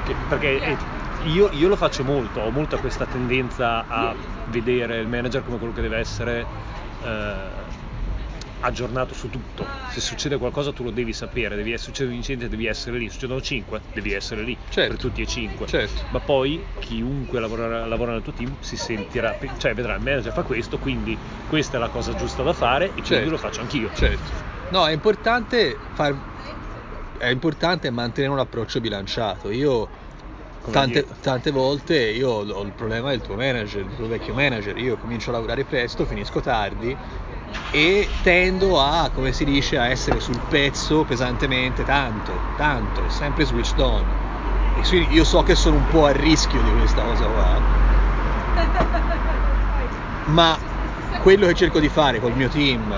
che- 0.05 0.15
perché 0.27 0.61
eh, 0.61 0.77
io, 1.25 1.51
io 1.53 1.69
lo 1.69 1.77
faccio 1.77 2.03
molto, 2.05 2.41
ho 2.41 2.51
molta 2.51 2.79
questa 2.79 3.05
tendenza 3.05 3.85
a 3.87 4.15
vedere 4.45 4.99
il 5.01 5.09
manager 5.09 5.45
come 5.45 5.59
quello 5.59 5.73
che 5.75 5.83
deve 5.83 5.99
essere 5.99 6.47
eh, 7.03 7.37
aggiornato 8.61 9.15
su 9.15 9.29
tutto. 9.29 9.67
Se 9.91 10.01
succede 10.01 10.37
qualcosa 10.39 10.73
tu 10.73 10.83
lo 10.83 10.91
devi 10.91 11.13
sapere, 11.13 11.55
devi, 11.57 11.77
succede 11.79 12.09
un 12.11 12.17
incidente 12.17 12.49
devi 12.49 12.67
essere 12.67 12.99
lì, 12.99 13.09
succedono 13.09 13.41
5, 13.41 13.81
devi 13.93 14.13
essere 14.13 14.43
lì 14.43 14.57
Certo. 14.71 14.91
per 14.91 14.99
tutti 14.99 15.21
e 15.23 15.27
5. 15.27 15.67
Certo. 15.67 16.03
Ma 16.11 16.21
poi 16.21 16.65
chiunque 16.81 17.39
lavora, 17.41 17.85
lavora 17.87 18.13
nel 18.13 18.23
tuo 18.23 18.33
team 18.33 18.57
si 18.61 18.77
sentirà, 18.77 19.37
cioè 19.59 19.75
vedrà 19.75 19.95
il 19.95 20.03
manager 20.03 20.33
fa 20.33 20.43
questo, 20.43 20.79
quindi 20.79 21.17
questa 21.49 21.77
è 21.77 21.81
la 21.81 21.89
cosa 21.89 22.15
giusta 22.15 22.43
da 22.43 22.53
fare 22.53 22.87
e 22.87 22.91
quindi 22.93 23.09
Certo. 23.09 23.31
lo 23.31 23.39
faccio 23.39 23.61
anch'io. 23.61 23.91
Certo. 23.95 24.47
No, 24.71 24.87
è 24.87 24.93
importante 24.93 25.79
far 25.95 26.15
è 27.19 27.29
importante 27.29 27.91
mantenere 27.91 28.33
un 28.33 28.39
approccio 28.39 28.81
bilanciato. 28.81 29.51
Io 29.51 29.89
tante, 30.71 31.07
tante 31.21 31.51
volte 31.51 31.97
io 31.99 32.31
ho 32.31 32.63
il 32.63 32.73
problema 32.73 33.11
del 33.11 33.21
tuo 33.21 33.35
manager, 33.35 33.85
del 33.85 33.97
tuo 33.97 34.07
vecchio 34.07 34.35
manager. 34.35 34.77
Io 34.79 34.97
comincio 34.97 35.31
a 35.31 35.35
lavorare 35.35 35.65
presto, 35.65 36.07
finisco 36.07 36.41
tardi 36.41 36.97
e 37.71 38.09
tendo 38.23 38.81
a, 38.81 39.11
come 39.13 39.33
si 39.33 39.45
dice, 39.45 39.79
a 39.79 39.89
essere 39.89 40.21
sul 40.21 40.41
pezzo 40.49 41.05
pesantemente 41.05 41.85
tanto, 41.85 42.33
tanto, 42.57 43.03
sempre 43.09 43.45
switched 43.45 43.79
on. 43.81 44.05
E 44.79 44.83
quindi 44.87 45.15
io 45.15 45.25
so 45.25 45.43
che 45.43 45.55
sono 45.55 45.77
un 45.77 45.87
po' 45.89 46.07
a 46.07 46.13
rischio 46.13 46.63
di 46.63 46.71
questa 46.71 47.03
cosa 47.03 47.25
qua. 47.25 47.61
Ma 50.27 50.59
quello 51.23 51.47
che 51.47 51.55
cerco 51.55 51.81
di 51.81 51.89
fare 51.89 52.21
col 52.21 52.35
mio 52.35 52.49
team 52.49 52.95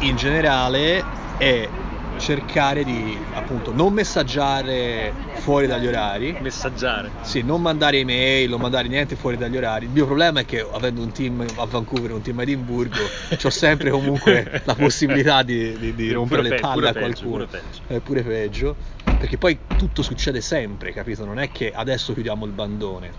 in 0.00 0.16
generale 0.16 1.13
è 1.36 1.68
cercare 2.16 2.84
di 2.84 3.18
appunto 3.32 3.72
non 3.72 3.92
messaggiare 3.92 5.12
fuori 5.34 5.66
dagli 5.66 5.86
orari 5.88 6.36
Messaggiare. 6.40 7.10
sì, 7.22 7.42
non 7.42 7.60
mandare 7.60 7.98
email, 7.98 8.48
non 8.50 8.60
mandare 8.60 8.86
niente 8.86 9.16
fuori 9.16 9.36
dagli 9.36 9.56
orari. 9.56 9.86
Il 9.86 9.90
mio 9.90 10.06
problema 10.06 10.40
è 10.40 10.44
che 10.44 10.64
avendo 10.72 11.02
un 11.02 11.10
team 11.12 11.44
a 11.56 11.64
Vancouver 11.64 12.10
e 12.10 12.14
un 12.14 12.22
team 12.22 12.38
a 12.38 12.42
Edimburgo, 12.42 13.00
ho 13.42 13.50
sempre 13.50 13.90
comunque 13.90 14.62
la 14.64 14.74
possibilità 14.74 15.42
di, 15.42 15.76
di- 15.76 15.92
di 15.94 16.02
Pure 16.04 16.14
rompere 16.14 16.42
le 16.42 16.48
pe- 16.50 16.60
palle 16.60 16.74
pure 16.74 16.88
a 16.88 16.92
peggio, 16.92 17.04
qualcuno. 17.06 17.30
pure 17.30 17.46
peggio. 17.46 17.82
È 17.86 17.98
pure 18.00 18.22
peggio. 18.22 18.76
Perché 19.18 19.36
poi 19.38 19.58
tutto 19.76 20.02
succede 20.02 20.40
sempre, 20.40 20.92
capito? 20.92 21.24
Non 21.24 21.38
è 21.38 21.50
che 21.50 21.72
adesso 21.74 22.12
chiudiamo 22.12 22.46
il 22.46 22.52
bandone. 22.52 23.12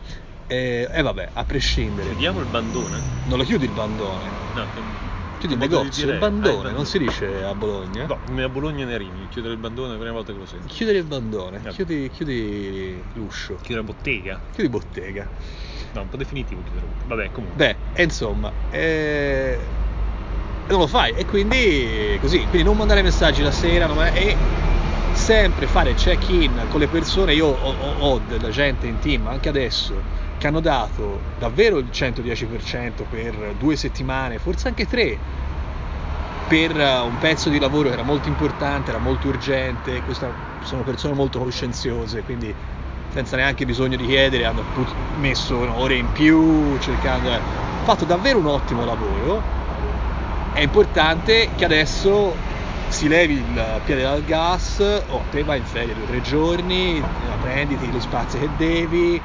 E, 0.48 0.88
e 0.92 1.02
vabbè, 1.02 1.30
a 1.34 1.44
prescindere, 1.44 2.10
Vediamo 2.10 2.40
il 2.40 2.46
bandone. 2.46 3.02
non 3.24 3.40
lo 3.40 3.44
chiudi 3.44 3.66
il 3.66 3.72
bandone, 3.72 4.32
No, 4.54 4.68
chiudi 5.48 5.68
di 5.68 5.74
negozio, 5.74 6.12
il 6.12 6.18
bandone, 6.18 6.72
non 6.72 6.86
si 6.86 6.98
dice 6.98 7.44
a 7.44 7.54
Bologna. 7.56 8.06
No, 8.06 8.44
a 8.44 8.50
Bologna 8.50 8.86
ne 8.86 8.98
rimi, 8.98 9.28
chiudere 9.30 9.54
il 9.54 9.60
bandone 9.60 9.90
è 9.90 9.92
la 9.94 9.98
prima 9.98 10.14
volta 10.14 10.32
che 10.32 10.38
lo 10.40 10.46
sento. 10.46 10.68
Chiudere 10.68 10.98
il 10.98 11.04
bandone, 11.06 11.62
Eh. 11.64 11.70
chiudi, 11.70 12.10
chiudi 12.10 13.04
l'uscio, 13.14 13.56
Chiudere 13.62 13.86
bottega. 13.86 14.42
chiudi 14.52 14.70
bottega. 14.70 15.28
No, 15.94 16.02
un 16.02 16.10
po' 16.10 16.18
definitivo 16.18 16.62
chiudere 16.64 16.86
bottega. 16.88 17.16
Vabbè, 17.16 17.32
comunque. 17.32 17.58
Beh, 17.94 18.00
e 18.00 18.04
insomma, 18.04 18.52
eh, 18.72 19.58
non 20.68 20.80
lo 20.80 20.88
fai 20.88 21.14
e 21.16 21.26
quindi 21.26 22.18
così, 22.20 22.40
quindi 22.40 22.64
non 22.64 22.76
mandare 22.76 23.02
messaggi 23.02 23.42
la 23.44 23.52
sera 23.52 23.86
non 23.86 24.04
e 24.14 24.36
sempre 25.14 25.68
fare 25.68 25.94
check-in 25.94 26.52
con 26.70 26.80
le 26.80 26.88
persone. 26.88 27.34
Io 27.34 27.48
ho, 27.48 27.54
ho- 27.54 27.96
ho 28.00 28.22
della 28.28 28.50
gente 28.50 28.88
in 28.88 29.00
team, 29.00 29.28
anche 29.28 29.48
adesso, 29.50 29.94
che 30.46 30.52
hanno 30.52 30.60
dato 30.60 31.20
davvero 31.40 31.80
il 31.80 31.90
110% 31.92 33.04
per 33.10 33.56
due 33.58 33.76
settimane, 33.76 34.38
forse 34.38 34.68
anche 34.68 34.86
tre, 34.86 35.18
per 36.48 36.80
eh, 36.80 37.00
un 37.00 37.18
pezzo 37.18 37.50
di 37.50 37.58
lavoro 37.58 37.88
che 37.88 37.96
era 37.96 38.04
molto 38.04 38.30
importante, 38.30 38.92
era 38.92 39.00
molto 39.00 39.28
urgente. 39.28 40.04
Queste 40.04 40.32
sono 40.62 40.84
persone 40.84 41.16
molto 41.16 41.40
coscienziose, 41.40 42.22
quindi 42.22 42.54
senza 43.12 43.38
neanche 43.38 43.66
bisogno 43.66 43.98
di 43.98 44.06
chiedere 44.06 44.46
hanno 44.46 44.62
messo 45.20 45.58
ore 45.80 45.96
in 45.96 46.12
più, 46.12 46.78
cercando... 46.78 47.34
eh, 47.34 47.40
fatto 47.84 48.06
davvero 48.06 48.38
un 48.38 48.46
ottimo 48.46 48.86
lavoro. 48.86 49.42
È 50.54 50.62
importante 50.62 51.50
che 51.56 51.66
adesso 51.66 52.34
si 52.90 53.08
levi 53.08 53.34
il 53.34 53.82
piede 53.84 54.04
dal 54.04 54.24
gas, 54.24 54.78
o 55.08 55.22
te 55.32 55.44
vai 55.44 55.58
in 55.58 55.66
ferie 55.66 55.96
due 55.96 56.04
o 56.04 56.08
tre 56.08 56.22
giorni, 56.22 57.04
prenditi 57.42 57.92
lo 57.92 58.00
spazio 58.00 58.40
che 58.40 58.50
devi, 58.58 59.20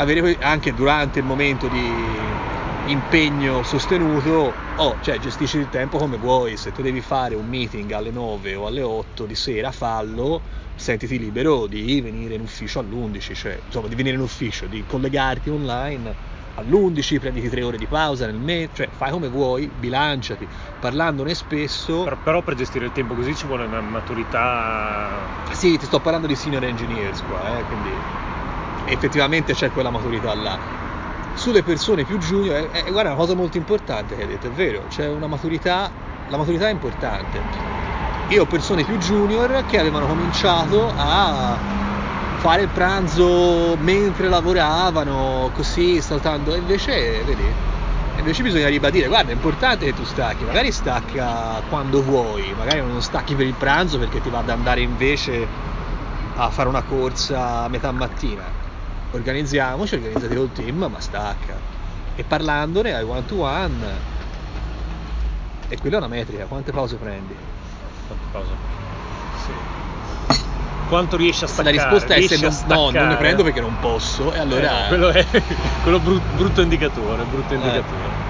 avere 0.00 0.36
anche 0.38 0.72
durante 0.72 1.18
il 1.18 1.24
momento 1.24 1.68
di 1.68 2.34
impegno 2.84 3.62
sostenuto, 3.62 4.54
oh, 4.74 4.98
cioè 5.00 5.18
gestisci 5.18 5.58
il 5.58 5.68
tempo 5.68 5.98
come 5.98 6.16
vuoi, 6.16 6.56
se 6.56 6.72
te 6.72 6.82
devi 6.82 7.00
fare 7.02 7.34
un 7.34 7.46
meeting 7.46 7.90
alle 7.92 8.10
9 8.10 8.54
o 8.54 8.66
alle 8.66 8.82
8 8.82 9.26
di 9.26 9.34
sera, 9.34 9.70
fallo, 9.70 10.42
sentiti 10.74 11.18
libero 11.18 11.66
di 11.66 12.00
venire 12.00 12.34
in 12.34 12.40
ufficio 12.40 12.78
all'11, 12.78 13.34
cioè 13.34 13.60
insomma 13.64 13.88
di 13.88 13.94
venire 13.94 14.16
in 14.16 14.22
ufficio, 14.22 14.66
di 14.66 14.84
collegarti 14.86 15.50
online 15.50 16.16
all'11, 16.54 17.18
prenditi 17.18 17.48
tre 17.50 17.62
ore 17.62 17.76
di 17.76 17.86
pausa 17.86 18.24
nel 18.26 18.40
mezzo, 18.40 18.76
cioè 18.76 18.88
fai 18.90 19.10
come 19.10 19.28
vuoi, 19.28 19.68
bilanciati, 19.68 20.48
parlandone 20.78 21.34
spesso. 21.34 22.04
Per- 22.04 22.18
però 22.22 22.42
per 22.42 22.54
gestire 22.54 22.86
il 22.86 22.92
tempo 22.92 23.14
così 23.14 23.34
ci 23.34 23.46
vuole 23.46 23.64
una 23.64 23.80
maturità. 23.82 25.26
Sì, 25.50 25.76
ti 25.76 25.84
sto 25.84 26.00
parlando 26.00 26.26
di 26.26 26.34
senior 26.36 26.64
engineers 26.64 27.22
qua, 27.22 27.58
eh, 27.58 27.64
quindi 27.64 28.02
effettivamente 28.90 29.54
c'è 29.54 29.70
quella 29.70 29.90
maturità 29.90 30.34
là. 30.34 30.58
Sulle 31.34 31.62
persone 31.62 32.04
più 32.04 32.18
junior, 32.18 32.56
eh, 32.56 32.82
eh, 32.86 32.90
guarda, 32.90 33.10
una 33.10 33.18
cosa 33.18 33.34
molto 33.34 33.56
importante 33.56 34.16
che 34.16 34.22
hai 34.22 34.28
detto, 34.28 34.48
è 34.48 34.50
vero, 34.50 34.82
c'è 34.88 35.08
una 35.08 35.26
maturità, 35.26 35.90
la 36.28 36.36
maturità 36.36 36.68
è 36.68 36.72
importante. 36.72 37.40
Io 38.28 38.42
ho 38.42 38.46
persone 38.46 38.84
più 38.84 38.96
junior 38.98 39.64
che 39.66 39.78
avevano 39.78 40.06
cominciato 40.06 40.92
a 40.94 41.56
fare 42.38 42.62
il 42.62 42.68
pranzo 42.68 43.76
mentre 43.80 44.28
lavoravano, 44.28 45.50
così 45.54 46.00
saltando. 46.00 46.54
E 46.54 46.58
invece, 46.58 47.22
vedi, 47.24 47.42
invece 48.18 48.42
bisogna 48.42 48.68
ribadire, 48.68 49.08
guarda, 49.08 49.30
è 49.30 49.34
importante 49.34 49.86
che 49.86 49.94
tu 49.94 50.04
stacchi, 50.04 50.44
magari 50.44 50.72
stacca 50.72 51.62
quando 51.68 52.02
vuoi, 52.02 52.52
magari 52.56 52.80
non 52.80 53.00
stacchi 53.02 53.34
per 53.34 53.46
il 53.46 53.54
pranzo 53.54 53.98
perché 53.98 54.20
ti 54.20 54.30
va 54.30 54.38
ad 54.38 54.48
andare 54.50 54.80
invece 54.80 55.46
a 56.36 56.50
fare 56.50 56.68
una 56.68 56.82
corsa 56.82 57.64
a 57.64 57.68
metà 57.68 57.90
mattina. 57.92 58.59
Organizziamoci, 59.12 59.94
organizzati 59.96 60.34
col 60.34 60.52
team, 60.52 60.86
ma 60.90 61.00
stacca. 61.00 61.60
E 62.14 62.24
parlandone 62.24 62.94
ai 62.94 63.02
one 63.02 63.24
to 63.24 63.40
one, 63.40 63.98
e 65.68 65.78
quella 65.78 65.96
è 65.96 65.98
una 65.98 66.08
metrica, 66.08 66.46
quante 66.46 66.72
pause 66.72 66.96
prendi? 66.96 67.36
Quante 68.06 68.26
pause? 68.30 68.52
Sì. 69.36 69.52
Quanto 70.88 71.16
riesci 71.16 71.44
a 71.44 71.46
staccare? 71.46 71.76
La 71.76 71.82
risposta 71.82 72.14
è 72.14 72.20
se 72.22 72.36
non, 72.38 72.56
no, 72.66 72.90
non 72.90 73.08
ne 73.08 73.16
prendo 73.16 73.44
perché 73.44 73.60
non 73.60 73.76
posso, 73.80 74.32
e 74.32 74.38
allora... 74.38 74.86
Eh, 74.86 74.88
quello 74.88 75.10
è 75.10 75.24
quello 75.82 76.00
brut- 76.00 76.34
brutto 76.34 76.60
indicatore, 76.60 77.22
brutto 77.24 77.54
indicatore. 77.54 78.28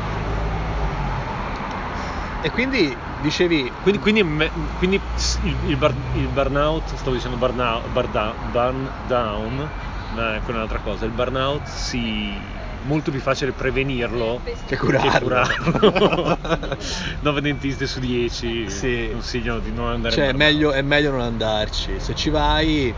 E 2.43 2.51
quindi 2.51 2.97
dicevi... 3.21 3.73
Quindi, 3.81 4.01
quindi, 4.01 4.51
quindi 4.77 5.01
il, 5.43 5.57
il, 5.67 5.77
bar- 5.77 5.95
il 6.15 6.29
burnout, 6.29 6.95
stavo 6.95 7.15
dicendo 7.15 7.39
burnout, 7.39 7.87
burn 7.89 8.91
down, 9.07 9.71
ma 10.15 10.37
è 10.37 10.41
un'altra 10.47 10.79
cosa. 10.79 11.05
Il 11.05 11.13
burnout 11.13 11.67
si 11.67 12.41
molto 12.83 13.11
più 13.11 13.21
facile 13.21 13.53
prevenirlo 13.53 14.41
Che 14.67 14.77
curarlo. 14.77 15.19
curarlo. 15.19 16.39
9 17.21 17.41
dentisti 17.41 17.87
su 17.87 18.01
10 18.01 18.71
Sì. 18.71 19.09
consigliano 19.13 19.59
di 19.59 19.71
non 19.71 19.91
andare 19.93 20.15
Cioè, 20.15 20.33
meglio, 20.33 20.73
è 20.73 20.83
meglio 20.83 21.11
non 21.11 21.21
andarci. 21.21 22.01
Se 22.01 22.15
ci 22.15 22.31
vai 22.31 22.93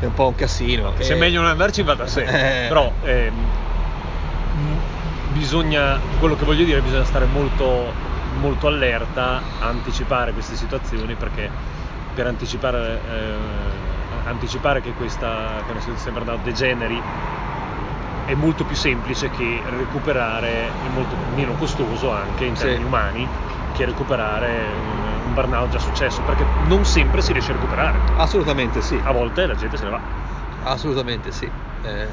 è 0.00 0.04
un 0.04 0.14
po' 0.14 0.28
un 0.28 0.34
casino. 0.34 0.94
Se 0.98 1.12
è 1.12 1.16
E- 1.16 1.18
meglio 1.18 1.40
non 1.40 1.50
andarci 1.50 1.82
va 1.82 1.94
da 1.94 2.06
sé, 2.06 2.22
Eh. 2.22 2.68
però 2.68 2.92
m- 3.02 4.80
bisogna, 5.32 5.98
quello 6.18 6.34
che 6.34 6.44
voglio 6.44 6.64
dire, 6.64 6.80
bisogna 6.80 7.04
stare 7.04 7.26
molto, 7.26 7.92
molto 8.40 8.66
allerta 8.66 9.42
a 9.60 9.66
anticipare 9.68 10.32
queste 10.32 10.56
situazioni 10.56 11.14
perché 11.14 11.50
per 12.14 12.26
anticipare, 12.26 13.00
eh, 13.06 13.91
anticipare 14.24 14.80
che 14.80 14.92
questa 14.92 15.62
che 15.64 15.70
una 15.70 15.80
situazione 15.80 16.18
di 16.18 16.24
burnout 16.24 16.44
degeneri 16.44 17.02
è 18.24 18.34
molto 18.34 18.64
più 18.64 18.76
semplice 18.76 19.30
che 19.30 19.62
recuperare, 19.66 20.72
è 20.84 20.88
molto 20.88 21.16
meno 21.34 21.54
costoso 21.54 22.10
anche 22.12 22.44
in 22.44 22.54
Sì. 22.54 22.62
termini 22.62 22.84
umani, 22.84 23.28
che 23.72 23.84
recuperare 23.84 24.78
un, 24.78 25.20
un 25.26 25.34
burnout 25.34 25.70
già 25.70 25.78
successo, 25.78 26.22
perché 26.22 26.46
non 26.66 26.84
sempre 26.84 27.20
si 27.20 27.32
riesce 27.32 27.50
a 27.50 27.54
recuperare. 27.54 28.00
Assolutamente 28.16 28.80
sì. 28.80 29.00
A 29.02 29.10
volte 29.12 29.46
la 29.46 29.54
gente 29.54 29.76
se 29.76 29.84
ne 29.84 29.90
va. 29.90 30.00
Assolutamente 30.62 31.32
sì. 31.32 31.50
Eh, 31.82 32.06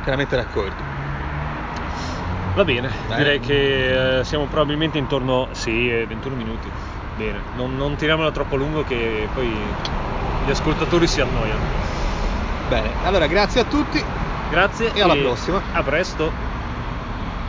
pienamente 0.00 0.34
d'accordo. 0.36 0.82
Va 2.54 2.64
bene, 2.64 2.90
Bene. 3.06 3.16
direi 3.22 3.38
che 3.40 4.18
eh, 4.20 4.24
siamo 4.24 4.46
probabilmente 4.46 4.96
intorno, 4.98 5.48
sì, 5.52 5.90
eh, 5.90 6.06
21 6.06 6.34
minuti. 6.34 6.72
Bene, 7.14 7.44
non, 7.52 7.76
non 7.76 7.96
tiriamola 7.96 8.30
troppo 8.30 8.56
lungo 8.56 8.82
che 8.82 9.28
poi 9.32 9.74
gli 10.46 10.50
ascoltatori 10.50 11.08
si 11.08 11.20
annoiano. 11.20 11.64
Bene, 12.68 12.90
allora 13.02 13.26
grazie 13.26 13.60
a 13.60 13.64
tutti. 13.64 14.02
Grazie 14.48 14.92
E 14.94 15.02
alla 15.02 15.16
prossima. 15.16 15.60
A 15.72 15.82
presto. 15.82 16.54